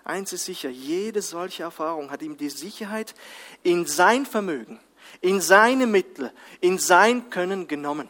[0.04, 3.14] Eins ist sicher, jede solche Erfahrung hat ihm die Sicherheit
[3.62, 4.80] in sein Vermögen,
[5.20, 8.08] in seine Mittel, in sein Können genommen.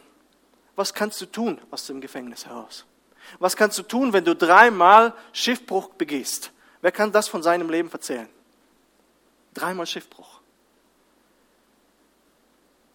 [0.75, 2.85] Was kannst du tun aus dem Gefängnis heraus?
[3.39, 6.51] Was kannst du tun, wenn du dreimal Schiffbruch begehst?
[6.81, 8.27] Wer kann das von seinem Leben erzählen?
[9.53, 10.41] Dreimal Schiffbruch.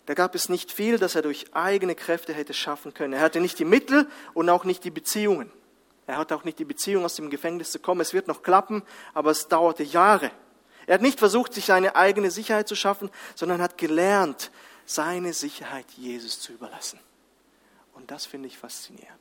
[0.07, 3.13] Da gab es nicht viel, das er durch eigene Kräfte hätte schaffen können.
[3.13, 5.53] Er hatte nicht die Mittel und auch nicht die Beziehungen.
[6.07, 8.01] Er hatte auch nicht die Beziehung, aus dem Gefängnis zu kommen.
[8.01, 8.83] Es wird noch klappen,
[9.13, 10.31] aber es dauerte Jahre.
[10.88, 14.51] Er hat nicht versucht, sich seine eigene Sicherheit zu schaffen, sondern hat gelernt,
[14.87, 16.98] seine Sicherheit Jesus zu überlassen.
[17.92, 19.12] Und das finde ich faszinierend.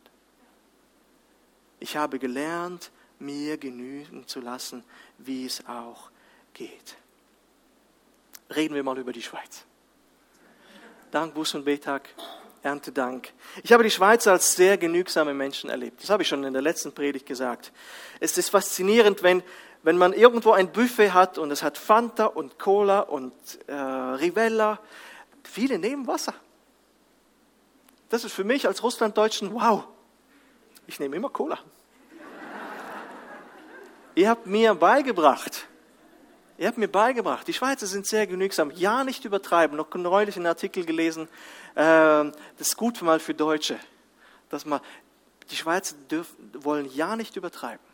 [1.81, 4.81] Ich habe gelernt, mir genügen zu lassen,
[5.17, 6.09] wie es auch
[6.53, 6.95] geht.
[8.55, 9.65] reden wir mal über die Schweiz.
[11.11, 12.07] Dank Bus und Betag,
[12.63, 13.33] Erntedank.
[13.63, 16.01] Ich habe die Schweiz als sehr genügsame Menschen erlebt.
[16.01, 17.73] Das habe ich schon in der letzten Predigt gesagt.
[18.21, 19.43] Es ist faszinierend, wenn,
[19.83, 23.33] wenn man irgendwo ein Buffet hat und es hat Fanta und Cola und
[23.67, 24.79] äh, Rivella.
[25.43, 26.33] Viele nehmen Wasser.
[28.09, 29.83] Das ist für mich als Russlanddeutschen, wow,
[30.87, 31.59] ich nehme immer Cola.
[34.15, 35.67] Ihr habt mir beigebracht,
[36.57, 39.77] ihr habt mir beigebracht, die Schweizer sind sehr genügsam, ja nicht übertreiben.
[39.77, 41.27] Noch neulich einen Artikel gelesen,
[41.75, 42.23] äh,
[42.57, 43.77] das ist gut mal für Deutsche,
[44.49, 44.79] dass man,
[45.51, 47.85] die Schweizer dürfen, wollen ja nicht übertreiben,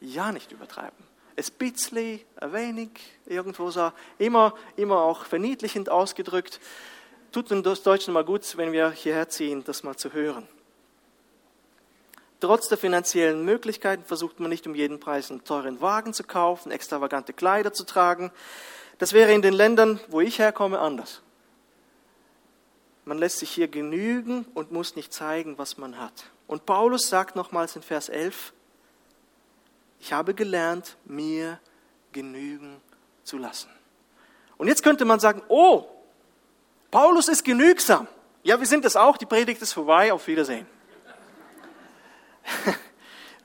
[0.00, 1.03] ja nicht übertreiben.
[1.36, 2.90] Es bitzli, ein wenig,
[3.26, 6.60] irgendwo so, immer, immer auch verniedlichend ausgedrückt.
[7.32, 10.46] Tut uns Deutschen mal gut, wenn wir hierher ziehen, das mal zu hören.
[12.40, 16.70] Trotz der finanziellen Möglichkeiten versucht man nicht um jeden Preis einen teuren Wagen zu kaufen,
[16.70, 18.30] extravagante Kleider zu tragen.
[18.98, 21.22] Das wäre in den Ländern, wo ich herkomme, anders.
[23.04, 26.30] Man lässt sich hier genügen und muss nicht zeigen, was man hat.
[26.46, 28.53] Und Paulus sagt nochmals in Vers 11,
[30.04, 31.58] ich habe gelernt, mir
[32.12, 32.78] genügen
[33.22, 33.70] zu lassen.
[34.58, 35.86] Und jetzt könnte man sagen, oh,
[36.90, 38.06] Paulus ist genügsam.
[38.42, 40.66] Ja, wir sind es auch, die Predigt ist vorbei, auf Wiedersehen.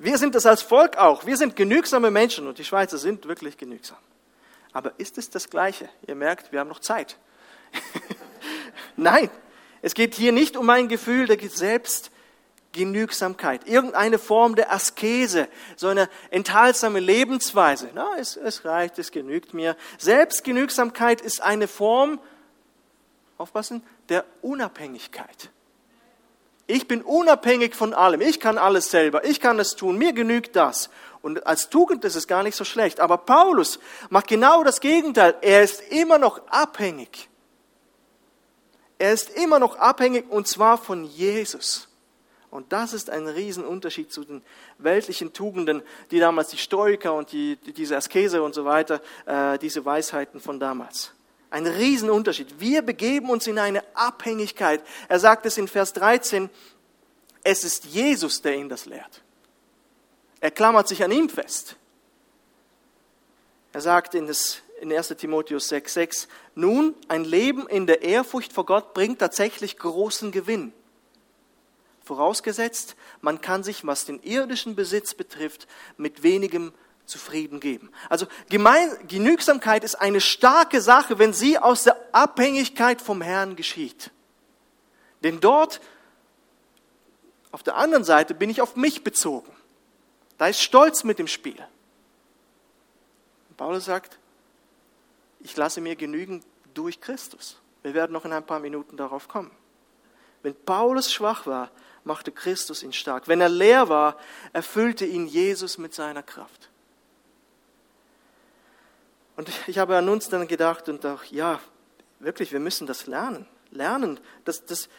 [0.02, 1.26] Wir sind es als Volk auch.
[1.26, 3.98] Wir sind genügsame Menschen und die Schweizer sind wirklich genügsam.
[4.72, 5.90] Aber ist es das Gleiche?
[6.08, 7.18] Ihr merkt, wir haben noch Zeit.
[8.96, 9.30] Nein,
[9.82, 11.36] es geht hier nicht um ein Gefühl der
[12.70, 17.90] Selbstgenügsamkeit, irgendeine Form der Askese, so eine enthaltsame Lebensweise.
[17.96, 19.76] Na, es, es reicht, es genügt mir.
[19.98, 22.20] Selbstgenügsamkeit ist eine Form,
[23.40, 25.50] aufpassen, der Unabhängigkeit.
[26.68, 28.22] Ich bin unabhängig von allem.
[28.22, 29.26] Ich kann alles selber.
[29.26, 29.98] Ich kann es tun.
[29.98, 30.92] Mir genügt das.
[31.24, 33.00] Und als Tugend ist es gar nicht so schlecht.
[33.00, 33.80] Aber Paulus
[34.10, 35.36] macht genau das Gegenteil.
[35.42, 37.30] Er ist immer noch abhängig.
[39.00, 41.89] Er ist immer noch abhängig und zwar von Jesus.
[42.52, 44.42] Und das ist ein Riesenunterschied zu den
[44.80, 49.86] weltlichen Tugenden, die damals die Stoiker und die, diese Askese und so weiter, äh, diese
[49.86, 51.12] Weisheiten von damals.
[51.52, 52.60] Ein Riesenunterschied.
[52.60, 54.82] Wir begeben uns in eine Abhängigkeit.
[55.08, 56.50] Er sagt es in Vers 13,
[57.44, 59.22] es ist Jesus, der ihn das lehrt.
[60.40, 61.76] Er klammert sich an ihm fest.
[63.74, 68.66] Er sagt in, das, in 1 Timotheus 6,6, nun, ein Leben in der Ehrfurcht vor
[68.66, 70.74] Gott bringt tatsächlich großen Gewinn.
[72.10, 76.74] Vorausgesetzt, man kann sich, was den irdischen Besitz betrifft, mit wenigem
[77.06, 77.92] zufrieden geben.
[78.10, 84.10] Also Gemein Genügsamkeit ist eine starke Sache, wenn sie aus der Abhängigkeit vom Herrn geschieht.
[85.22, 85.82] Denn dort,
[87.52, 89.56] auf der anderen Seite, bin ich auf mich bezogen.
[90.40, 91.64] Da ist Stolz mit dem Spiel.
[93.50, 94.18] Und Paulus sagt,
[95.42, 96.44] ich lasse mir genügen
[96.74, 97.60] durch Christus.
[97.84, 99.52] Wir werden noch in ein paar Minuten darauf kommen.
[100.42, 101.70] Wenn Paulus schwach war,
[102.04, 103.28] machte Christus ihn stark.
[103.28, 104.18] Wenn er leer war,
[104.54, 106.70] erfüllte ihn Jesus mit seiner Kraft.
[109.36, 111.60] Und ich habe an uns dann gedacht und auch, ja,
[112.20, 113.46] wirklich, wir müssen das lernen.
[113.72, 114.20] Lernen.
[114.44, 114.90] Das, das,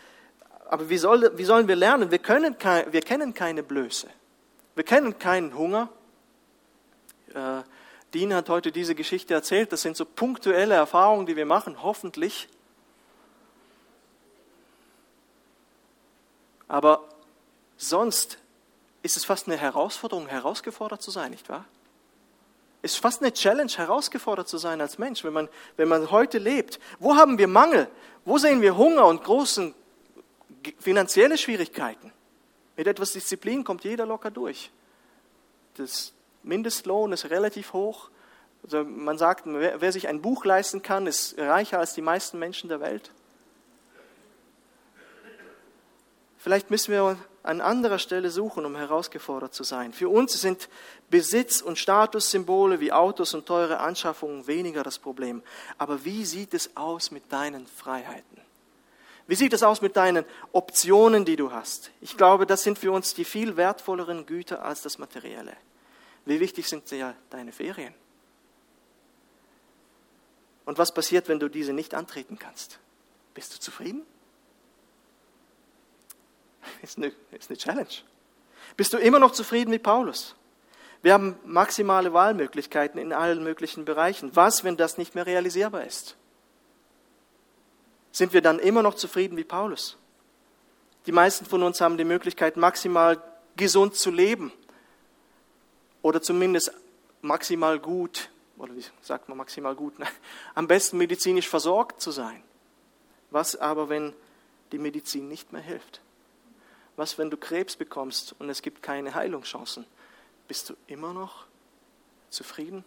[0.69, 2.11] aber wie, soll, wie sollen wir lernen?
[2.11, 4.09] Wir, können kein, wir kennen keine Blöße.
[4.75, 5.91] Wir kennen keinen Hunger.
[7.35, 7.63] Äh,
[8.15, 9.73] Dean hat heute diese Geschichte erzählt.
[9.73, 12.49] Das sind so punktuelle Erfahrungen, die wir machen, hoffentlich.
[16.71, 17.03] Aber
[17.77, 18.39] sonst
[19.03, 21.65] ist es fast eine Herausforderung, herausgefordert zu sein, nicht wahr?
[22.83, 26.81] ist fast eine Challenge, herausgefordert zu sein als Mensch, wenn man, wenn man heute lebt.
[26.99, 27.89] Wo haben wir Mangel?
[28.25, 29.75] Wo sehen wir Hunger und große
[30.79, 32.13] finanzielle Schwierigkeiten?
[32.77, 34.71] Mit etwas Disziplin kommt jeder locker durch.
[35.75, 38.11] Das Mindestlohn ist relativ hoch.
[38.63, 42.39] Also man sagt, wer, wer sich ein Buch leisten kann, ist reicher als die meisten
[42.39, 43.11] Menschen der Welt.
[46.41, 49.93] Vielleicht müssen wir an anderer Stelle suchen, um herausgefordert zu sein.
[49.93, 50.71] Für uns sind
[51.11, 55.43] Besitz- und Statussymbole wie Autos und teure Anschaffungen weniger das Problem.
[55.77, 58.41] Aber wie sieht es aus mit deinen Freiheiten?
[59.27, 61.91] Wie sieht es aus mit deinen Optionen, die du hast?
[62.01, 65.53] Ich glaube, das sind für uns die viel wertvolleren Güter als das Materielle.
[66.25, 67.95] Wie wichtig sind ja deine Ferien?
[70.65, 72.79] Und was passiert, wenn du diese nicht antreten kannst?
[73.35, 74.07] Bist du zufrieden?
[76.83, 77.89] Ist eine, ist eine Challenge.
[78.77, 80.35] Bist du immer noch zufrieden mit Paulus?
[81.03, 84.35] Wir haben maximale Wahlmöglichkeiten in allen möglichen Bereichen.
[84.35, 86.17] Was, wenn das nicht mehr realisierbar ist?
[88.13, 89.97] Sind wir dann immer noch zufrieden wie Paulus?
[91.07, 93.23] Die meisten von uns haben die Möglichkeit, maximal
[93.57, 94.53] gesund zu leben
[96.03, 96.73] oder zumindest
[97.23, 100.07] maximal gut oder wie sagt man maximal gut, ne?
[100.55, 102.43] am besten medizinisch versorgt zu sein.
[103.31, 104.13] Was aber, wenn
[104.73, 106.03] die Medizin nicht mehr hilft?
[107.01, 109.87] Was, wenn du Krebs bekommst und es gibt keine Heilungschancen?
[110.47, 111.47] Bist du immer noch
[112.29, 112.85] zufrieden?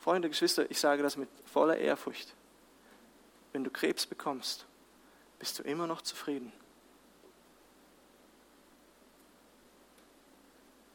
[0.00, 2.34] Freunde, Geschwister, ich sage das mit voller Ehrfurcht.
[3.52, 4.64] Wenn du Krebs bekommst,
[5.38, 6.50] bist du immer noch zufrieden.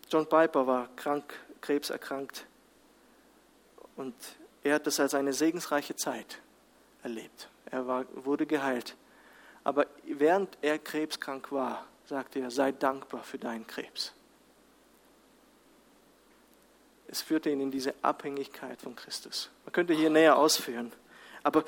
[0.09, 2.47] John Piper war krank, krebserkrankt
[3.95, 4.15] und
[4.63, 6.41] er hat das als eine segensreiche Zeit
[7.03, 7.47] erlebt.
[7.67, 8.95] Er war, wurde geheilt.
[9.63, 14.13] Aber während er krebskrank war, sagte er, sei dankbar für deinen Krebs.
[17.07, 19.51] Es führte ihn in diese Abhängigkeit von Christus.
[19.65, 20.91] Man könnte hier näher ausführen.
[21.43, 21.63] Aber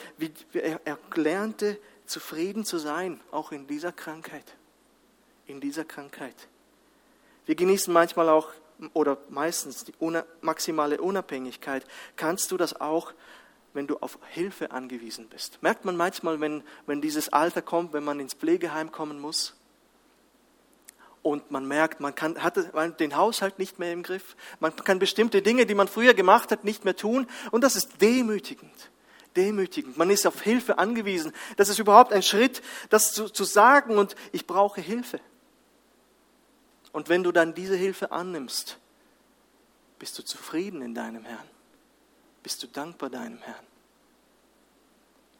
[0.54, 4.56] er, er lernte zufrieden zu sein, auch in dieser Krankheit.
[5.45, 6.36] In dieser Krankheit.
[7.45, 8.54] Wir genießen manchmal auch
[8.93, 9.93] oder meistens die
[10.41, 11.86] maximale Unabhängigkeit.
[12.15, 13.13] Kannst du das auch,
[13.74, 15.62] wenn du auf Hilfe angewiesen bist?
[15.62, 19.56] Merkt man manchmal, wenn, wenn dieses Alter kommt, wenn man ins Pflegeheim kommen muss?
[21.25, 22.55] Und man merkt, man kann, hat
[22.99, 26.63] den Haushalt nicht mehr im Griff, man kann bestimmte Dinge, die man früher gemacht hat,
[26.63, 28.91] nicht mehr tun und das ist demütigend.
[29.35, 29.97] Demütigend.
[29.97, 31.33] Man ist auf Hilfe angewiesen.
[31.57, 35.19] Das ist überhaupt ein Schritt, das zu, zu sagen und ich brauche Hilfe.
[36.93, 38.77] Und wenn du dann diese Hilfe annimmst,
[39.97, 41.49] bist du zufrieden in deinem Herrn.
[42.43, 43.65] Bist du dankbar deinem Herrn.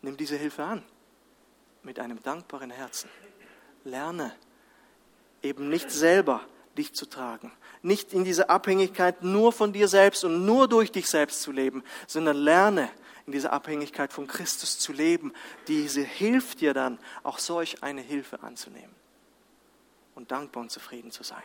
[0.02, 0.84] Nimm diese Hilfe an
[1.84, 3.08] mit einem dankbaren Herzen.
[3.84, 4.36] Lerne
[5.46, 6.42] eben nicht selber
[6.78, 11.08] dich zu tragen, nicht in dieser Abhängigkeit nur von dir selbst und nur durch dich
[11.08, 12.90] selbst zu leben, sondern lerne
[13.26, 15.34] in dieser Abhängigkeit von Christus zu leben.
[15.68, 18.94] Diese hilft dir dann, auch solch eine Hilfe anzunehmen
[20.16, 21.44] und dankbar und zufrieden zu sein.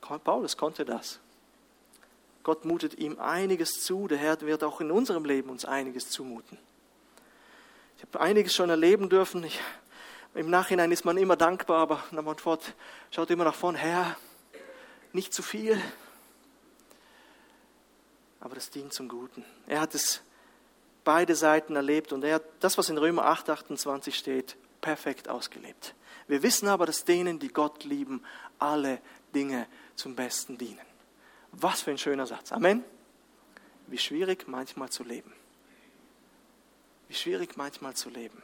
[0.00, 1.20] Paulus konnte das.
[2.42, 6.58] Gott mutet ihm einiges zu, der Herr wird auch in unserem Leben uns einiges zumuten.
[7.96, 9.44] Ich habe einiges schon erleben dürfen.
[9.44, 9.60] Ich
[10.34, 12.74] im Nachhinein ist man immer dankbar, aber man fort,
[13.10, 14.16] schaut immer nach vorne, Herr,
[15.12, 15.80] nicht zu viel.
[18.40, 19.44] Aber das dient zum Guten.
[19.66, 20.22] Er hat es
[21.04, 25.94] beide Seiten erlebt und er hat das, was in Römer 8, 28 steht, perfekt ausgelebt.
[26.28, 28.24] Wir wissen aber, dass denen, die Gott lieben,
[28.58, 29.00] alle
[29.34, 29.66] Dinge
[29.96, 30.80] zum Besten dienen.
[31.52, 32.52] Was für ein schöner Satz.
[32.52, 32.84] Amen.
[33.86, 35.32] Wie schwierig manchmal zu leben.
[37.08, 38.42] Wie schwierig manchmal zu leben.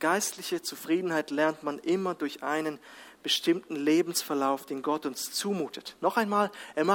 [0.00, 2.78] Geistliche Zufriedenheit lernt man immer durch einen
[3.22, 5.96] bestimmten Lebensverlauf, den Gott uns zumutet.
[6.00, 6.86] Noch einmal, er,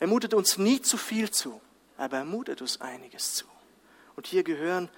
[0.00, 1.60] er mutet uns nie zu viel zu,
[1.98, 3.46] aber er mutet uns einiges zu.
[4.16, 4.88] Und hier gehören,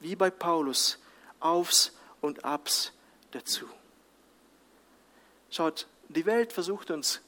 [0.00, 0.98] wie bei Paulus,
[1.40, 2.92] Aufs und Abs
[3.32, 3.68] dazu.
[5.50, 7.20] Schaut, die Welt versucht uns,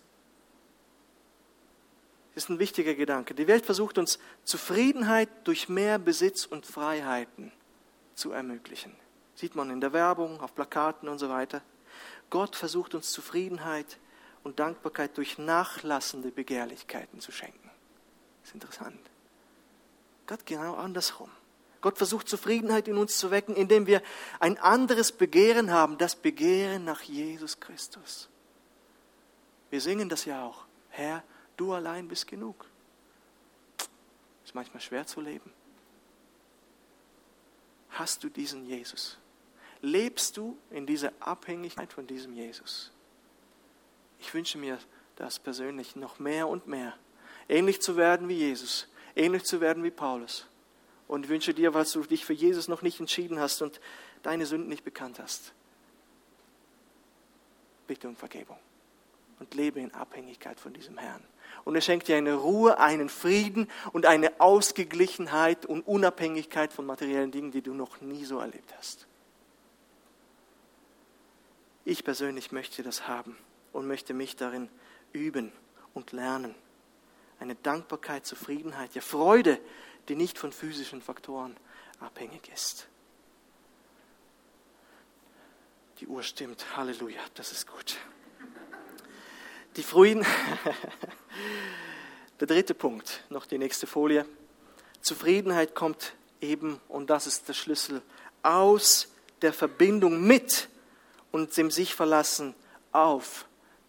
[2.35, 7.53] das ist ein wichtiger Gedanke, die Welt versucht uns Zufriedenheit durch mehr Besitz und Freiheiten
[8.15, 8.95] zu ermöglichen.
[9.39, 11.63] Sieht man in der Werbung, auf Plakaten und so weiter.
[12.29, 13.97] Gott versucht uns Zufriedenheit
[14.43, 17.71] und Dankbarkeit durch nachlassende Begehrlichkeiten zu schenken.
[18.41, 18.99] Das ist interessant.
[20.27, 21.31] Gott genau andersrum.
[21.83, 24.03] Gott versucht Zufriedenheit in uns zu wecken, indem wir
[24.41, 28.29] ein anderes Begehren haben, das Begehren nach Jesus Christus.
[29.71, 30.67] Wir singen das ja auch.
[30.89, 31.23] Herr,
[31.57, 32.67] du allein bist genug.
[34.45, 35.53] Ist manchmal schwer zu leben.
[37.91, 39.17] Hast du diesen Jesus?
[39.81, 42.91] Lebst du in dieser Abhängigkeit von diesem Jesus?
[44.21, 44.79] Ich wünsche mir
[45.17, 46.95] das persönlich noch mehr und mehr,
[47.49, 50.47] ähnlich zu werden wie Jesus, ähnlich zu werden wie Paulus.
[51.07, 53.81] Und wünsche dir, weil du dich für Jesus noch nicht entschieden hast und
[54.23, 55.55] deine Sünden nicht bekannt hast,
[57.87, 58.59] bitte um Vergebung
[59.41, 61.23] und lebe in Abhängigkeit von diesem Herrn.
[61.65, 67.31] Und er schenkt dir eine Ruhe, einen Frieden und eine Ausgeglichenheit und Unabhängigkeit von materiellen
[67.31, 69.07] Dingen, die du noch nie so erlebt hast.
[71.89, 73.35] Ich persönlich möchte das haben
[73.73, 74.69] und möchte mich darin
[75.15, 75.51] üben
[75.95, 76.55] und lernen.
[77.41, 79.59] Eine Dankbarkeit, Zufriedenheit, ja Freude,
[80.11, 81.57] die nicht von physischen Faktoren
[81.99, 82.89] abhängig ist.
[86.01, 86.77] Die Uhr stimmt.
[86.77, 87.97] Halleluja, das ist gut.
[89.77, 90.27] Die Frühen.
[92.41, 94.27] Der dritte Punkt, noch die nächste Folie.
[95.01, 98.03] Zufriedenheit kommt eben, und das ist der Schlüssel,
[98.43, 99.09] aus
[99.41, 100.69] der Verbindung mit
[101.39, 102.55] und dem sich verlassen
[102.93, 103.47] auf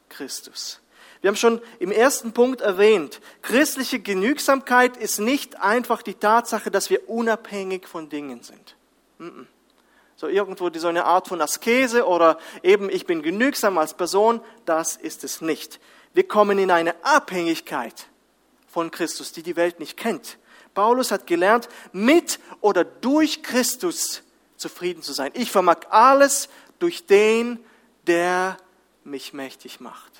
[0.09, 0.81] Christus.
[1.21, 6.89] Wir haben schon im ersten Punkt erwähnt, christliche Genügsamkeit ist nicht einfach die Tatsache, dass
[6.89, 8.75] wir unabhängig von Dingen sind.
[10.15, 14.95] So irgendwo so eine Art von Askese oder eben ich bin genügsam als Person, das
[14.95, 15.79] ist es nicht.
[16.13, 18.07] Wir kommen in eine Abhängigkeit
[18.67, 20.37] von Christus, die die Welt nicht kennt.
[20.73, 24.23] Paulus hat gelernt, mit oder durch Christus
[24.55, 25.31] zufrieden zu sein.
[25.33, 26.47] Ich vermag alles
[26.79, 27.63] durch den,
[28.07, 28.57] der
[29.03, 30.11] mich mächtig macht.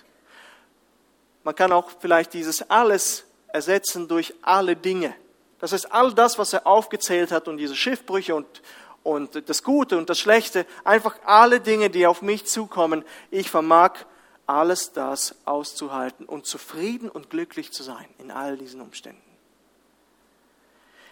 [1.43, 5.15] Man kann auch vielleicht dieses alles ersetzen durch alle Dinge.
[5.59, 8.61] Das heißt, all das, was er aufgezählt hat und diese Schiffbrüche und,
[9.03, 14.05] und das Gute und das Schlechte, einfach alle Dinge, die auf mich zukommen, ich vermag
[14.45, 19.21] alles das auszuhalten und zufrieden und glücklich zu sein in all diesen Umständen.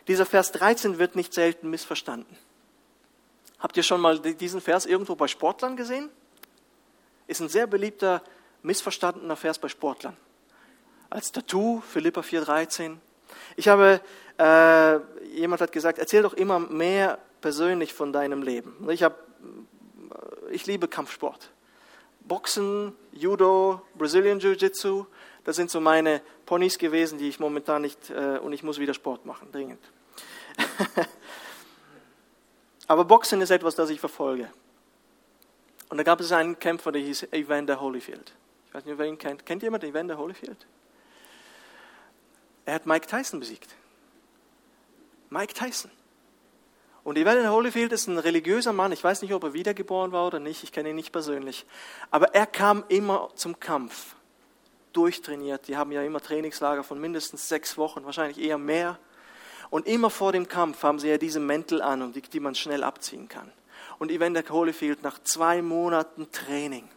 [0.07, 2.37] Dieser Vers 13 wird nicht selten missverstanden.
[3.59, 6.09] Habt ihr schon mal diesen Vers irgendwo bei Sportlern gesehen?
[7.25, 8.21] Ist ein sehr beliebter,
[8.61, 10.15] missverstandener Vers bei Sportlern.
[11.09, 12.97] Als Tattoo, Philippa 4,13.
[13.55, 14.01] Ich habe,
[14.37, 14.99] äh,
[15.35, 18.89] jemand hat gesagt, erzähl doch immer mehr persönlich von deinem Leben.
[18.89, 19.17] Ich, hab,
[20.51, 21.49] ich liebe Kampfsport.
[22.21, 25.05] Boxen, Judo, Brazilian Jiu-Jitsu,
[25.45, 28.93] das sind so meine Ponys gewesen, die ich momentan nicht, äh, und ich muss wieder
[28.93, 29.79] Sport machen, dringend.
[32.88, 34.49] Aber Boxen ist etwas, das ich verfolge.
[35.89, 38.33] Und da gab es einen Kämpfer, der hieß Evander Holyfield.
[38.67, 39.45] Ich weiß nicht, wer ihn kennt.
[39.45, 40.65] Kennt jemand Evander Holyfield?
[42.65, 43.75] Er hat Mike Tyson besiegt.
[45.29, 45.91] Mike Tyson.
[47.03, 48.91] Und Evander Holyfield ist ein religiöser Mann.
[48.91, 50.63] Ich weiß nicht, ob er wiedergeboren war oder nicht.
[50.63, 51.65] Ich kenne ihn nicht persönlich.
[52.11, 54.15] Aber er kam immer zum Kampf.
[54.91, 55.69] Durchtrainiert.
[55.69, 58.99] Die haben ja immer Trainingslager von mindestens sechs Wochen, wahrscheinlich eher mehr.
[59.70, 62.55] Und immer vor dem Kampf haben sie ja diese Mäntel an, und die, die man
[62.55, 63.51] schnell abziehen kann.
[63.99, 66.88] Und Evander Holyfield nach zwei Monaten Training,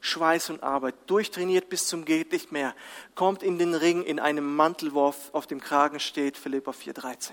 [0.00, 2.74] Schweiß und Arbeit, durchtrainiert bis zum geht nicht mehr,
[3.14, 7.32] kommt in den Ring in einem Mantelwurf, auf dem Kragen steht Philippa 4,13.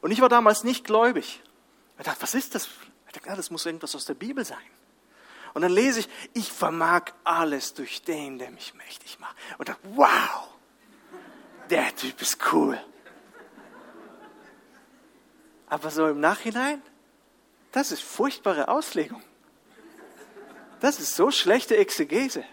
[0.00, 1.42] Und ich war damals nicht gläubig.
[1.98, 2.68] Ich dachte, was ist das?
[3.06, 4.58] Ich dachte, ja, das muss irgendwas aus der Bibel sein.
[5.54, 9.36] Und dann lese ich, ich vermag alles durch den, der mich mächtig macht.
[9.56, 10.48] Und dachte, wow,
[11.70, 12.78] der Typ ist cool.
[15.68, 16.82] Aber so im Nachhinein,
[17.72, 19.22] das ist furchtbare Auslegung.
[20.80, 22.44] Das ist so schlechte Exegese.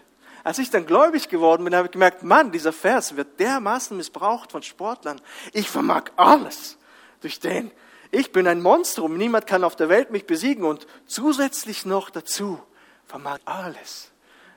[0.44, 4.50] Als ich dann gläubig geworden bin, habe ich gemerkt, Mann, dieser Vers wird dermaßen missbraucht
[4.50, 5.20] von Sportlern.
[5.52, 6.78] Ich vermag alles
[7.20, 7.70] durch den.
[8.10, 9.16] Ich bin ein Monstrum.
[9.16, 12.60] Niemand kann auf der Welt mich besiegen und zusätzlich noch dazu
[13.06, 14.10] vermag alles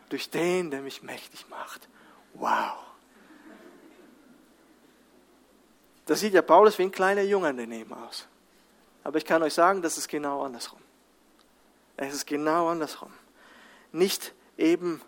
[0.09, 1.87] durch den, der mich mächtig macht.
[2.33, 2.77] Wow.
[6.05, 8.27] Da sieht ja Paulus wie ein kleiner Junge daneben aus.
[9.05, 10.79] Aber ich kann euch sagen, das ist genau andersrum.
[11.95, 13.13] Es ist genau andersrum.
[13.91, 14.99] Nicht eben,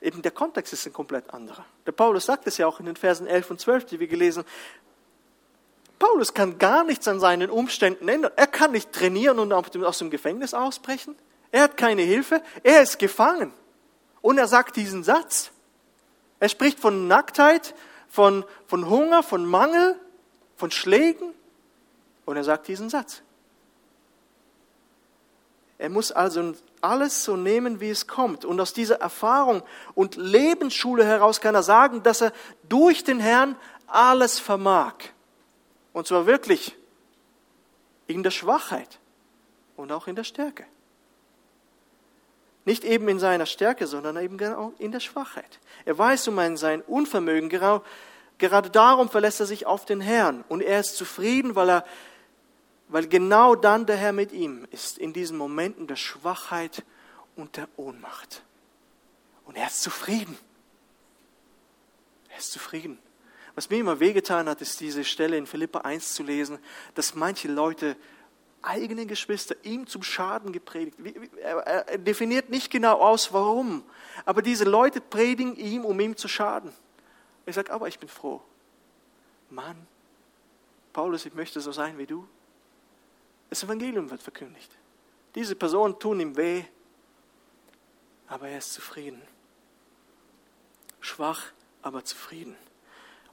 [0.00, 1.64] eben der Kontext ist ein komplett anderer.
[1.86, 4.44] Der Paulus sagt es ja auch in den Versen 11 und 12, die wir gelesen.
[6.00, 8.32] Paulus kann gar nichts an seinen Umständen ändern.
[8.34, 11.14] Er kann nicht trainieren und aus dem Gefängnis ausbrechen.
[11.52, 12.42] Er hat keine Hilfe.
[12.64, 13.54] Er ist gefangen.
[14.22, 15.52] Und er sagt diesen Satz.
[16.40, 17.76] Er spricht von Nacktheit,
[18.08, 19.94] von, von Hunger, von Mangel,
[20.56, 21.32] von Schlägen.
[22.30, 23.22] Und er sagt diesen Satz.
[25.78, 28.44] Er muss also alles so nehmen, wie es kommt.
[28.44, 29.64] Und aus dieser Erfahrung
[29.96, 32.32] und Lebensschule heraus kann er sagen, dass er
[32.68, 33.56] durch den Herrn
[33.88, 34.94] alles vermag.
[35.92, 36.76] Und zwar wirklich
[38.06, 39.00] in der Schwachheit
[39.76, 40.66] und auch in der Stärke.
[42.64, 45.58] Nicht eben in seiner Stärke, sondern eben genau in der Schwachheit.
[45.84, 47.48] Er weiß um sein Unvermögen.
[47.48, 50.44] Gerade darum verlässt er sich auf den Herrn.
[50.48, 51.84] Und er ist zufrieden, weil er
[52.90, 56.84] weil genau dann der Herr mit ihm ist, in diesen Momenten der Schwachheit
[57.36, 58.42] und der Ohnmacht.
[59.44, 60.36] Und er ist zufrieden.
[62.28, 62.98] Er ist zufrieden.
[63.54, 66.58] Was mir immer wehgetan hat, ist diese Stelle in Philippa 1 zu lesen,
[66.94, 67.96] dass manche Leute
[68.62, 70.98] eigene Geschwister ihm zum Schaden gepredigt.
[71.40, 73.84] Er definiert nicht genau aus, warum.
[74.24, 76.72] Aber diese Leute predigen ihm, um ihm zu schaden.
[77.46, 78.40] Ich sage, aber ich bin froh.
[79.48, 79.86] Mann,
[80.92, 82.26] Paulus, ich möchte so sein wie du.
[83.50, 84.70] Das Evangelium wird verkündigt.
[85.34, 86.64] Diese Personen tun ihm weh,
[88.28, 89.20] aber er ist zufrieden.
[91.00, 91.42] Schwach,
[91.82, 92.56] aber zufrieden.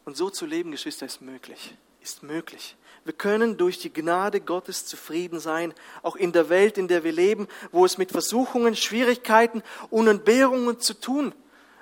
[0.05, 1.75] Und so zu leben, Geschwister, ist möglich.
[2.01, 2.75] Ist möglich.
[3.03, 7.11] Wir können durch die Gnade Gottes zufrieden sein, auch in der Welt, in der wir
[7.11, 11.33] leben, wo es mit Versuchungen, Schwierigkeiten und Entbehrungen zu tun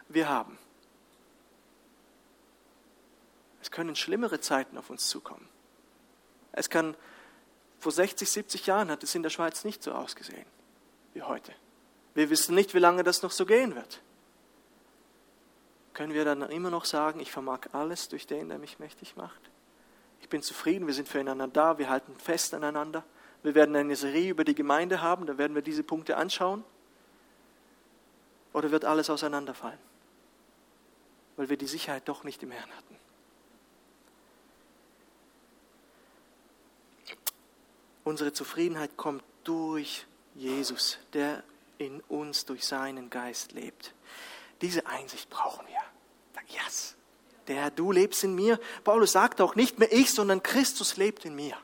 [0.10, 0.58] wir haben.
[3.62, 5.48] Es können schlimmere Zeiten auf uns zukommen.
[6.52, 6.96] Es kann
[7.86, 10.48] vor 60, 70 Jahren hat es in der Schweiz nicht so ausgesehen
[11.14, 11.54] wie heute.
[12.16, 14.02] Wir wissen nicht, wie lange das noch so gehen wird.
[15.94, 19.40] Können wir dann immer noch sagen, ich vermag alles durch den, der mich mächtig macht?
[20.20, 23.04] Ich bin zufrieden, wir sind füreinander da, wir halten fest aneinander.
[23.44, 26.64] Wir werden eine Serie über die Gemeinde haben, da werden wir diese Punkte anschauen.
[28.52, 29.78] Oder wird alles auseinanderfallen?
[31.38, 32.96] weil wir die Sicherheit doch nicht im Herrn hatten.
[38.06, 41.44] Unsere Zufriedenheit kommt durch Jesus, der
[41.78, 43.94] in uns durch seinen Geist lebt.
[44.62, 45.76] Diese Einsicht brauchen wir.
[46.48, 46.96] Yes,
[47.48, 48.60] der du lebst in mir.
[48.84, 51.58] Paulus sagt auch nicht mehr ich, sondern Christus lebt in mir.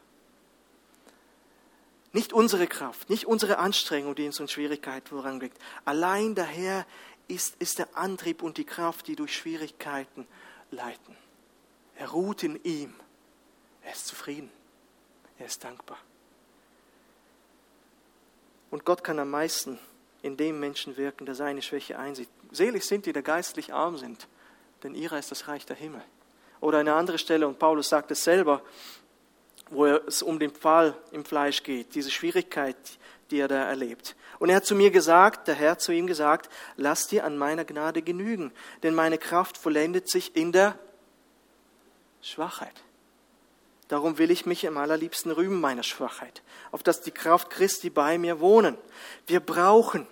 [2.12, 5.56] Nicht unsere Kraft, nicht unsere Anstrengung, die uns in Schwierigkeiten voranbringt.
[5.86, 6.88] Allein daher
[7.28, 10.28] ist, ist der Antrieb und die Kraft, die durch Schwierigkeiten
[10.72, 11.16] leiten.
[11.96, 12.96] Er ruht in ihm.
[13.84, 14.52] Er ist zufrieden.
[15.38, 16.00] Er ist dankbar.
[18.72, 19.78] Und Gott kann am meisten
[20.24, 22.30] in dem Menschen wirken, der seine Schwäche einsieht.
[22.52, 24.28] Selig sind die, die geistlich arm sind,
[24.84, 26.02] denn ihrer ist das Reich der Himmel.
[26.62, 28.62] Oder eine andere Stelle, und Paulus sagt es selber,
[29.70, 32.76] wo es um den Pfahl im Fleisch geht, diese Schwierigkeit,
[33.30, 34.16] die er da erlebt.
[34.40, 37.66] Und er hat zu mir gesagt, der Herr zu ihm gesagt, lass dir an meiner
[37.66, 38.52] Gnade genügen,
[38.84, 40.78] denn meine Kraft vollendet sich in der
[42.22, 42.84] Schwachheit.
[43.92, 48.18] Darum will ich mich am allerliebsten rühmen meiner Schwachheit, auf dass die Kraft Christi bei
[48.18, 48.78] mir wohnen.
[49.28, 50.08] Wir brauchen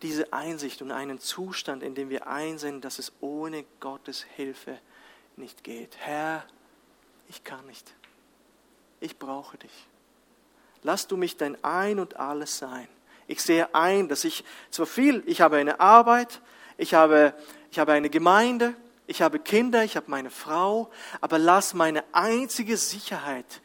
[0.00, 4.78] diese Einsicht und einen Zustand, in dem wir einsehen, dass es ohne Gottes Hilfe
[5.36, 5.98] nicht geht.
[5.98, 6.46] Herr,
[7.28, 7.92] ich kann nicht.
[9.00, 9.86] Ich brauche dich.
[10.82, 12.88] Lass du mich dein Ein und alles sein.
[13.26, 16.40] Ich sehe ein, dass ich zwar viel, ich habe eine Arbeit,
[16.78, 17.34] ich habe,
[17.70, 18.74] ich habe eine Gemeinde,
[19.06, 20.90] ich habe Kinder, ich habe meine Frau,
[21.20, 23.60] aber lass meine einzige Sicherheit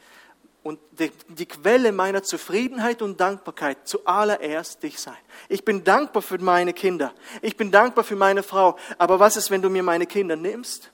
[0.62, 5.16] und die, die, Quelle meiner Zufriedenheit und Dankbarkeit zuallererst dich sein.
[5.48, 7.14] Ich bin dankbar für meine Kinder.
[7.40, 8.76] Ich bin dankbar für meine Frau.
[8.98, 10.90] Aber was ist, wenn du mir meine Kinder nimmst?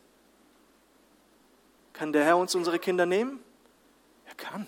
[1.92, 3.40] Kann der Herr uns unsere Kinder nehmen?
[4.26, 4.66] Er kann.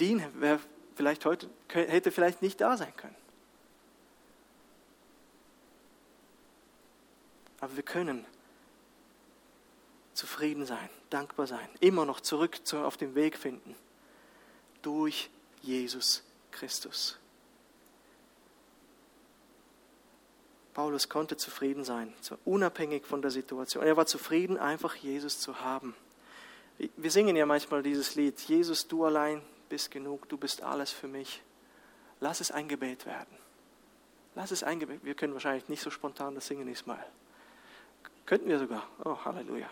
[0.00, 0.58] Dean wäre
[0.96, 3.16] vielleicht heute, hätte vielleicht nicht da sein können.
[7.64, 8.26] Aber wir können
[10.12, 13.74] zufrieden sein, dankbar sein, immer noch zurück auf den Weg finden
[14.82, 15.30] durch
[15.62, 17.18] Jesus Christus.
[20.74, 23.82] Paulus konnte zufrieden sein, zwar unabhängig von der Situation.
[23.82, 25.96] Er war zufrieden, einfach Jesus zu haben.
[26.98, 29.40] Wir singen ja manchmal dieses Lied, Jesus, du allein
[29.70, 31.40] bist genug, du bist alles für mich.
[32.20, 33.34] Lass es ein Gebet werden.
[34.34, 35.02] Lass es ein Gebet.
[35.02, 37.02] Wir können wahrscheinlich nicht so spontan das singen diesmal.
[38.26, 38.86] Könnten wir sogar.
[39.04, 39.68] Oh, Halleluja.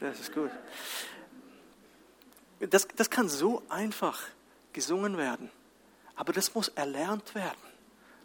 [0.00, 0.50] Das ist gut.
[2.60, 4.22] Das, das kann so einfach
[4.72, 5.50] gesungen werden,
[6.14, 7.56] aber das muss erlernt werden.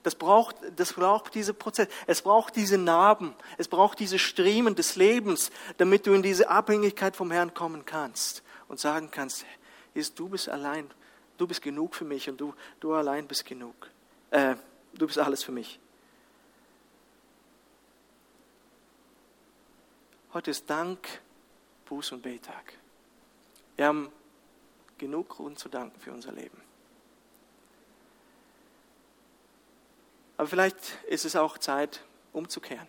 [0.03, 1.87] Das braucht, das braucht diese Prozess.
[2.07, 3.35] Es braucht diese Narben.
[3.57, 8.41] Es braucht diese Striemen des Lebens, damit du in diese Abhängigkeit vom Herrn kommen kannst
[8.67, 9.45] und sagen kannst,
[9.93, 10.89] Jesus, du bist allein.
[11.37, 13.75] Du bist genug für mich und du, du allein bist genug.
[14.31, 14.55] Äh,
[14.93, 15.79] du bist alles für mich.
[20.33, 21.05] Heute ist Dank,
[21.89, 22.73] Buß- und Betag.
[23.75, 24.09] Wir haben
[24.97, 26.57] genug Grund zu danken für unser Leben.
[30.37, 32.87] Aber vielleicht ist es auch Zeit, umzukehren.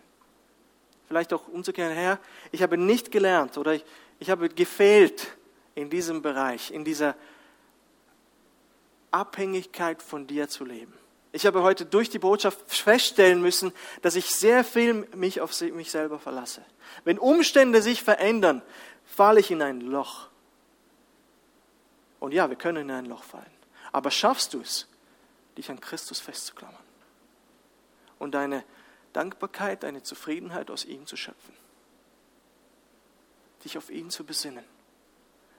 [1.09, 2.17] Vielleicht auch umzukehren, Herr,
[2.53, 3.83] ich habe nicht gelernt oder ich,
[4.19, 5.35] ich habe gefehlt
[5.75, 7.13] in diesem Bereich, in dieser
[9.11, 10.93] Abhängigkeit von dir zu leben.
[11.33, 15.91] Ich habe heute durch die Botschaft feststellen müssen, dass ich sehr viel mich auf mich
[15.91, 16.63] selber verlasse.
[17.03, 18.61] Wenn Umstände sich verändern,
[19.05, 20.29] falle ich in ein Loch.
[22.21, 23.45] Und ja, wir können in ein Loch fallen.
[23.91, 24.87] Aber schaffst du es,
[25.57, 26.83] dich an Christus festzuklammern?
[28.23, 28.63] und deine
[29.11, 31.53] Dankbarkeit, deine Zufriedenheit aus ihm zu schöpfen.
[33.63, 34.63] Dich auf ihn zu besinnen.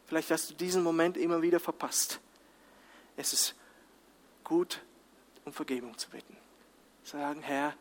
[0.06, 2.20] Vielleicht hast du diesen Moment immer wieder verpasst.
[3.16, 3.54] Es ist
[4.42, 4.80] gut,
[5.44, 6.36] um Vergebung zu bitten.
[7.02, 7.74] Sagen, Herr,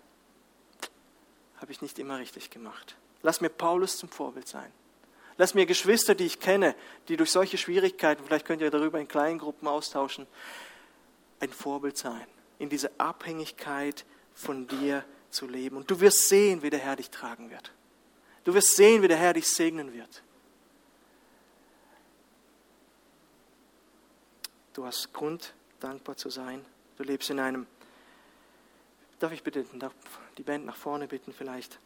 [1.57, 2.97] habe ich nicht immer richtig gemacht.
[3.21, 4.71] Lass mir Paulus zum Vorbild sein.
[5.37, 6.75] Lass mir Geschwister, die ich kenne,
[7.07, 10.27] die durch solche Schwierigkeiten, vielleicht könnt ihr darüber in kleinen Gruppen austauschen,
[11.39, 12.27] ein Vorbild sein.
[12.59, 14.05] In dieser Abhängigkeit
[14.35, 15.77] von dir zu leben.
[15.77, 17.71] Und du wirst sehen, wie der Herr dich tragen wird.
[18.43, 20.21] Du wirst sehen, wie der Herr dich segnen wird.
[24.73, 26.65] Du hast Grund, dankbar zu sein.
[26.97, 27.65] Du lebst in einem.
[29.19, 29.65] Darf ich bitte
[30.37, 31.79] die Band nach vorne bitten, vielleicht,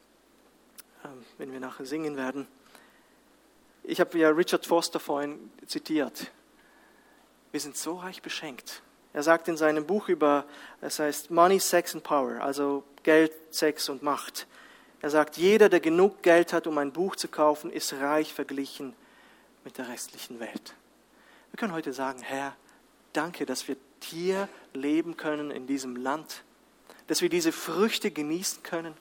[1.05, 2.47] ähm, wenn wir nachher singen werden?
[3.83, 6.31] Ich habe ja Richard Foster vorhin zitiert.
[7.51, 8.81] Wir sind so reich beschenkt.
[9.13, 10.45] Er sagt in seinem Buch über,
[10.81, 14.45] es heißt Money, Sex and Power, also Geld, Sex und Macht.
[15.01, 18.93] Er sagt, jeder, der genug Geld hat, um ein Buch zu kaufen, ist reich verglichen
[19.63, 20.73] mit der restlichen Welt.
[21.51, 22.55] Wir können heute sagen, Herr,
[23.13, 26.43] danke, dass wir hier leben können in diesem Land,
[27.07, 28.93] dass wir diese Früchte genießen können.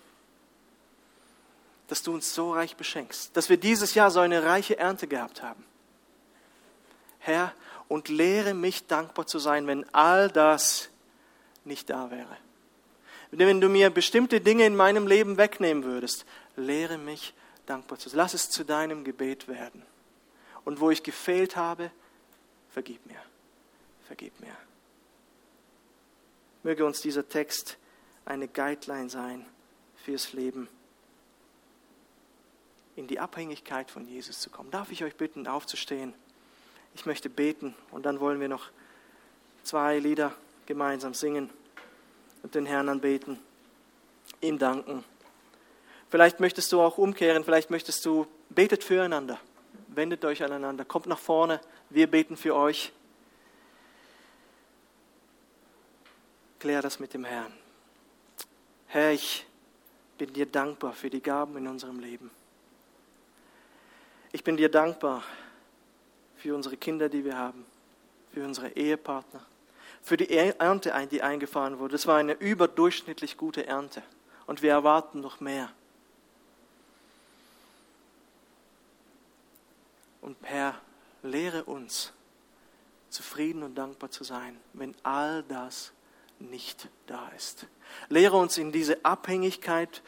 [1.88, 5.42] dass du uns so reich beschenkst, dass wir dieses Jahr so eine reiche Ernte gehabt
[5.42, 5.64] haben.
[7.20, 7.53] Herr,
[7.88, 10.88] und lehre mich dankbar zu sein, wenn all das
[11.64, 12.36] nicht da wäre.
[13.30, 16.26] Wenn du mir bestimmte Dinge in meinem Leben wegnehmen würdest,
[16.57, 17.34] lehre mich
[17.66, 18.18] dankbar zu sein.
[18.18, 19.82] Lass es zu deinem Gebet werden.
[20.64, 21.90] Und wo ich gefehlt habe,
[22.70, 23.20] vergib mir.
[24.07, 24.57] Vergib mir.
[26.67, 27.79] Möge uns dieser Text
[28.25, 29.47] eine Guideline sein
[30.05, 30.69] fürs Leben,
[32.97, 34.73] in die Abhängigkeit von Jesus zu kommen.
[34.73, 36.12] Darf ich euch bitten, aufzustehen?
[36.97, 38.71] Ich möchte beten und dann wollen wir noch
[39.62, 40.35] zwei Lieder
[40.67, 41.51] gemeinsam singen
[42.43, 43.39] und den Herrn anbeten,
[44.41, 45.05] ihm danken.
[46.11, 49.39] Vielleicht möchtest du auch umkehren, vielleicht möchtest du, betet füreinander,
[49.87, 51.61] wendet euch aneinander, kommt nach vorne,
[51.91, 52.93] wir beten für euch.
[56.59, 57.52] Klär das mit dem Herrn.
[58.86, 59.46] Herr, ich
[60.16, 62.30] bin dir dankbar für die Gaben in unserem Leben.
[64.32, 65.22] Ich bin dir dankbar
[66.36, 67.66] für unsere Kinder, die wir haben,
[68.32, 69.44] für unsere Ehepartner,
[70.02, 71.92] für die Ernte, die eingefahren wurde.
[71.92, 74.02] Das war eine überdurchschnittlich gute Ernte
[74.46, 75.70] und wir erwarten noch mehr.
[80.20, 80.80] Und Herr,
[81.22, 82.12] lehre uns,
[83.11, 85.92] zufrieden und dankbar zu sein, wenn all das
[86.39, 87.66] nicht da ist.
[88.09, 90.03] Lehre uns in diese Abhängigkeit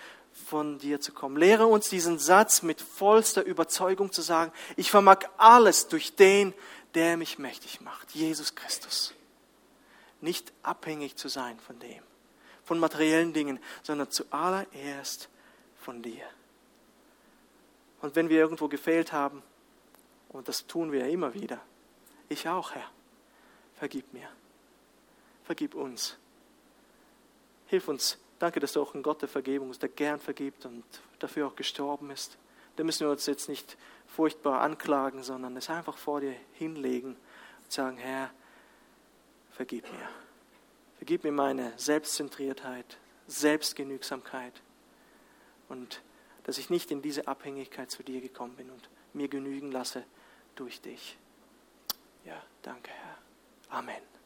[0.47, 1.37] von dir zu kommen.
[1.37, 6.55] Lehre uns diesen Satz mit vollster Überzeugung zu sagen, ich vermag alles durch den,
[6.95, 9.15] der mich mächtig macht, Jesus Christus.
[10.21, 12.03] Nicht abhängig zu sein von dem,
[12.65, 15.29] von materiellen Dingen, sondern zuallererst
[15.81, 16.25] von dir.
[18.01, 19.43] Und wenn wir irgendwo gefehlt haben,
[20.29, 21.61] und das tun wir immer wieder,
[22.29, 22.91] ich auch, Herr,
[23.77, 24.29] vergib mir,
[25.49, 26.17] vergib uns,
[27.67, 30.85] hilf uns Danke, dass du auch ein Gott der Vergebung bist, der gern vergibt und
[31.19, 32.39] dafür auch gestorben ist.
[32.77, 33.77] Da müssen wir uns jetzt nicht
[34.07, 37.17] furchtbar anklagen, sondern es einfach vor dir hinlegen
[37.65, 38.31] und sagen, Herr,
[39.51, 40.09] vergib mir.
[40.99, 44.55] Vergib mir meine Selbstzentriertheit, Selbstgenügsamkeit
[45.69, 46.01] und
[46.45, 50.05] dass ich nicht in diese Abhängigkeit zu dir gekommen bin und mir genügen lasse
[50.55, 51.19] durch dich.
[52.25, 53.19] Ja, danke, Herr.
[53.79, 54.18] Amen.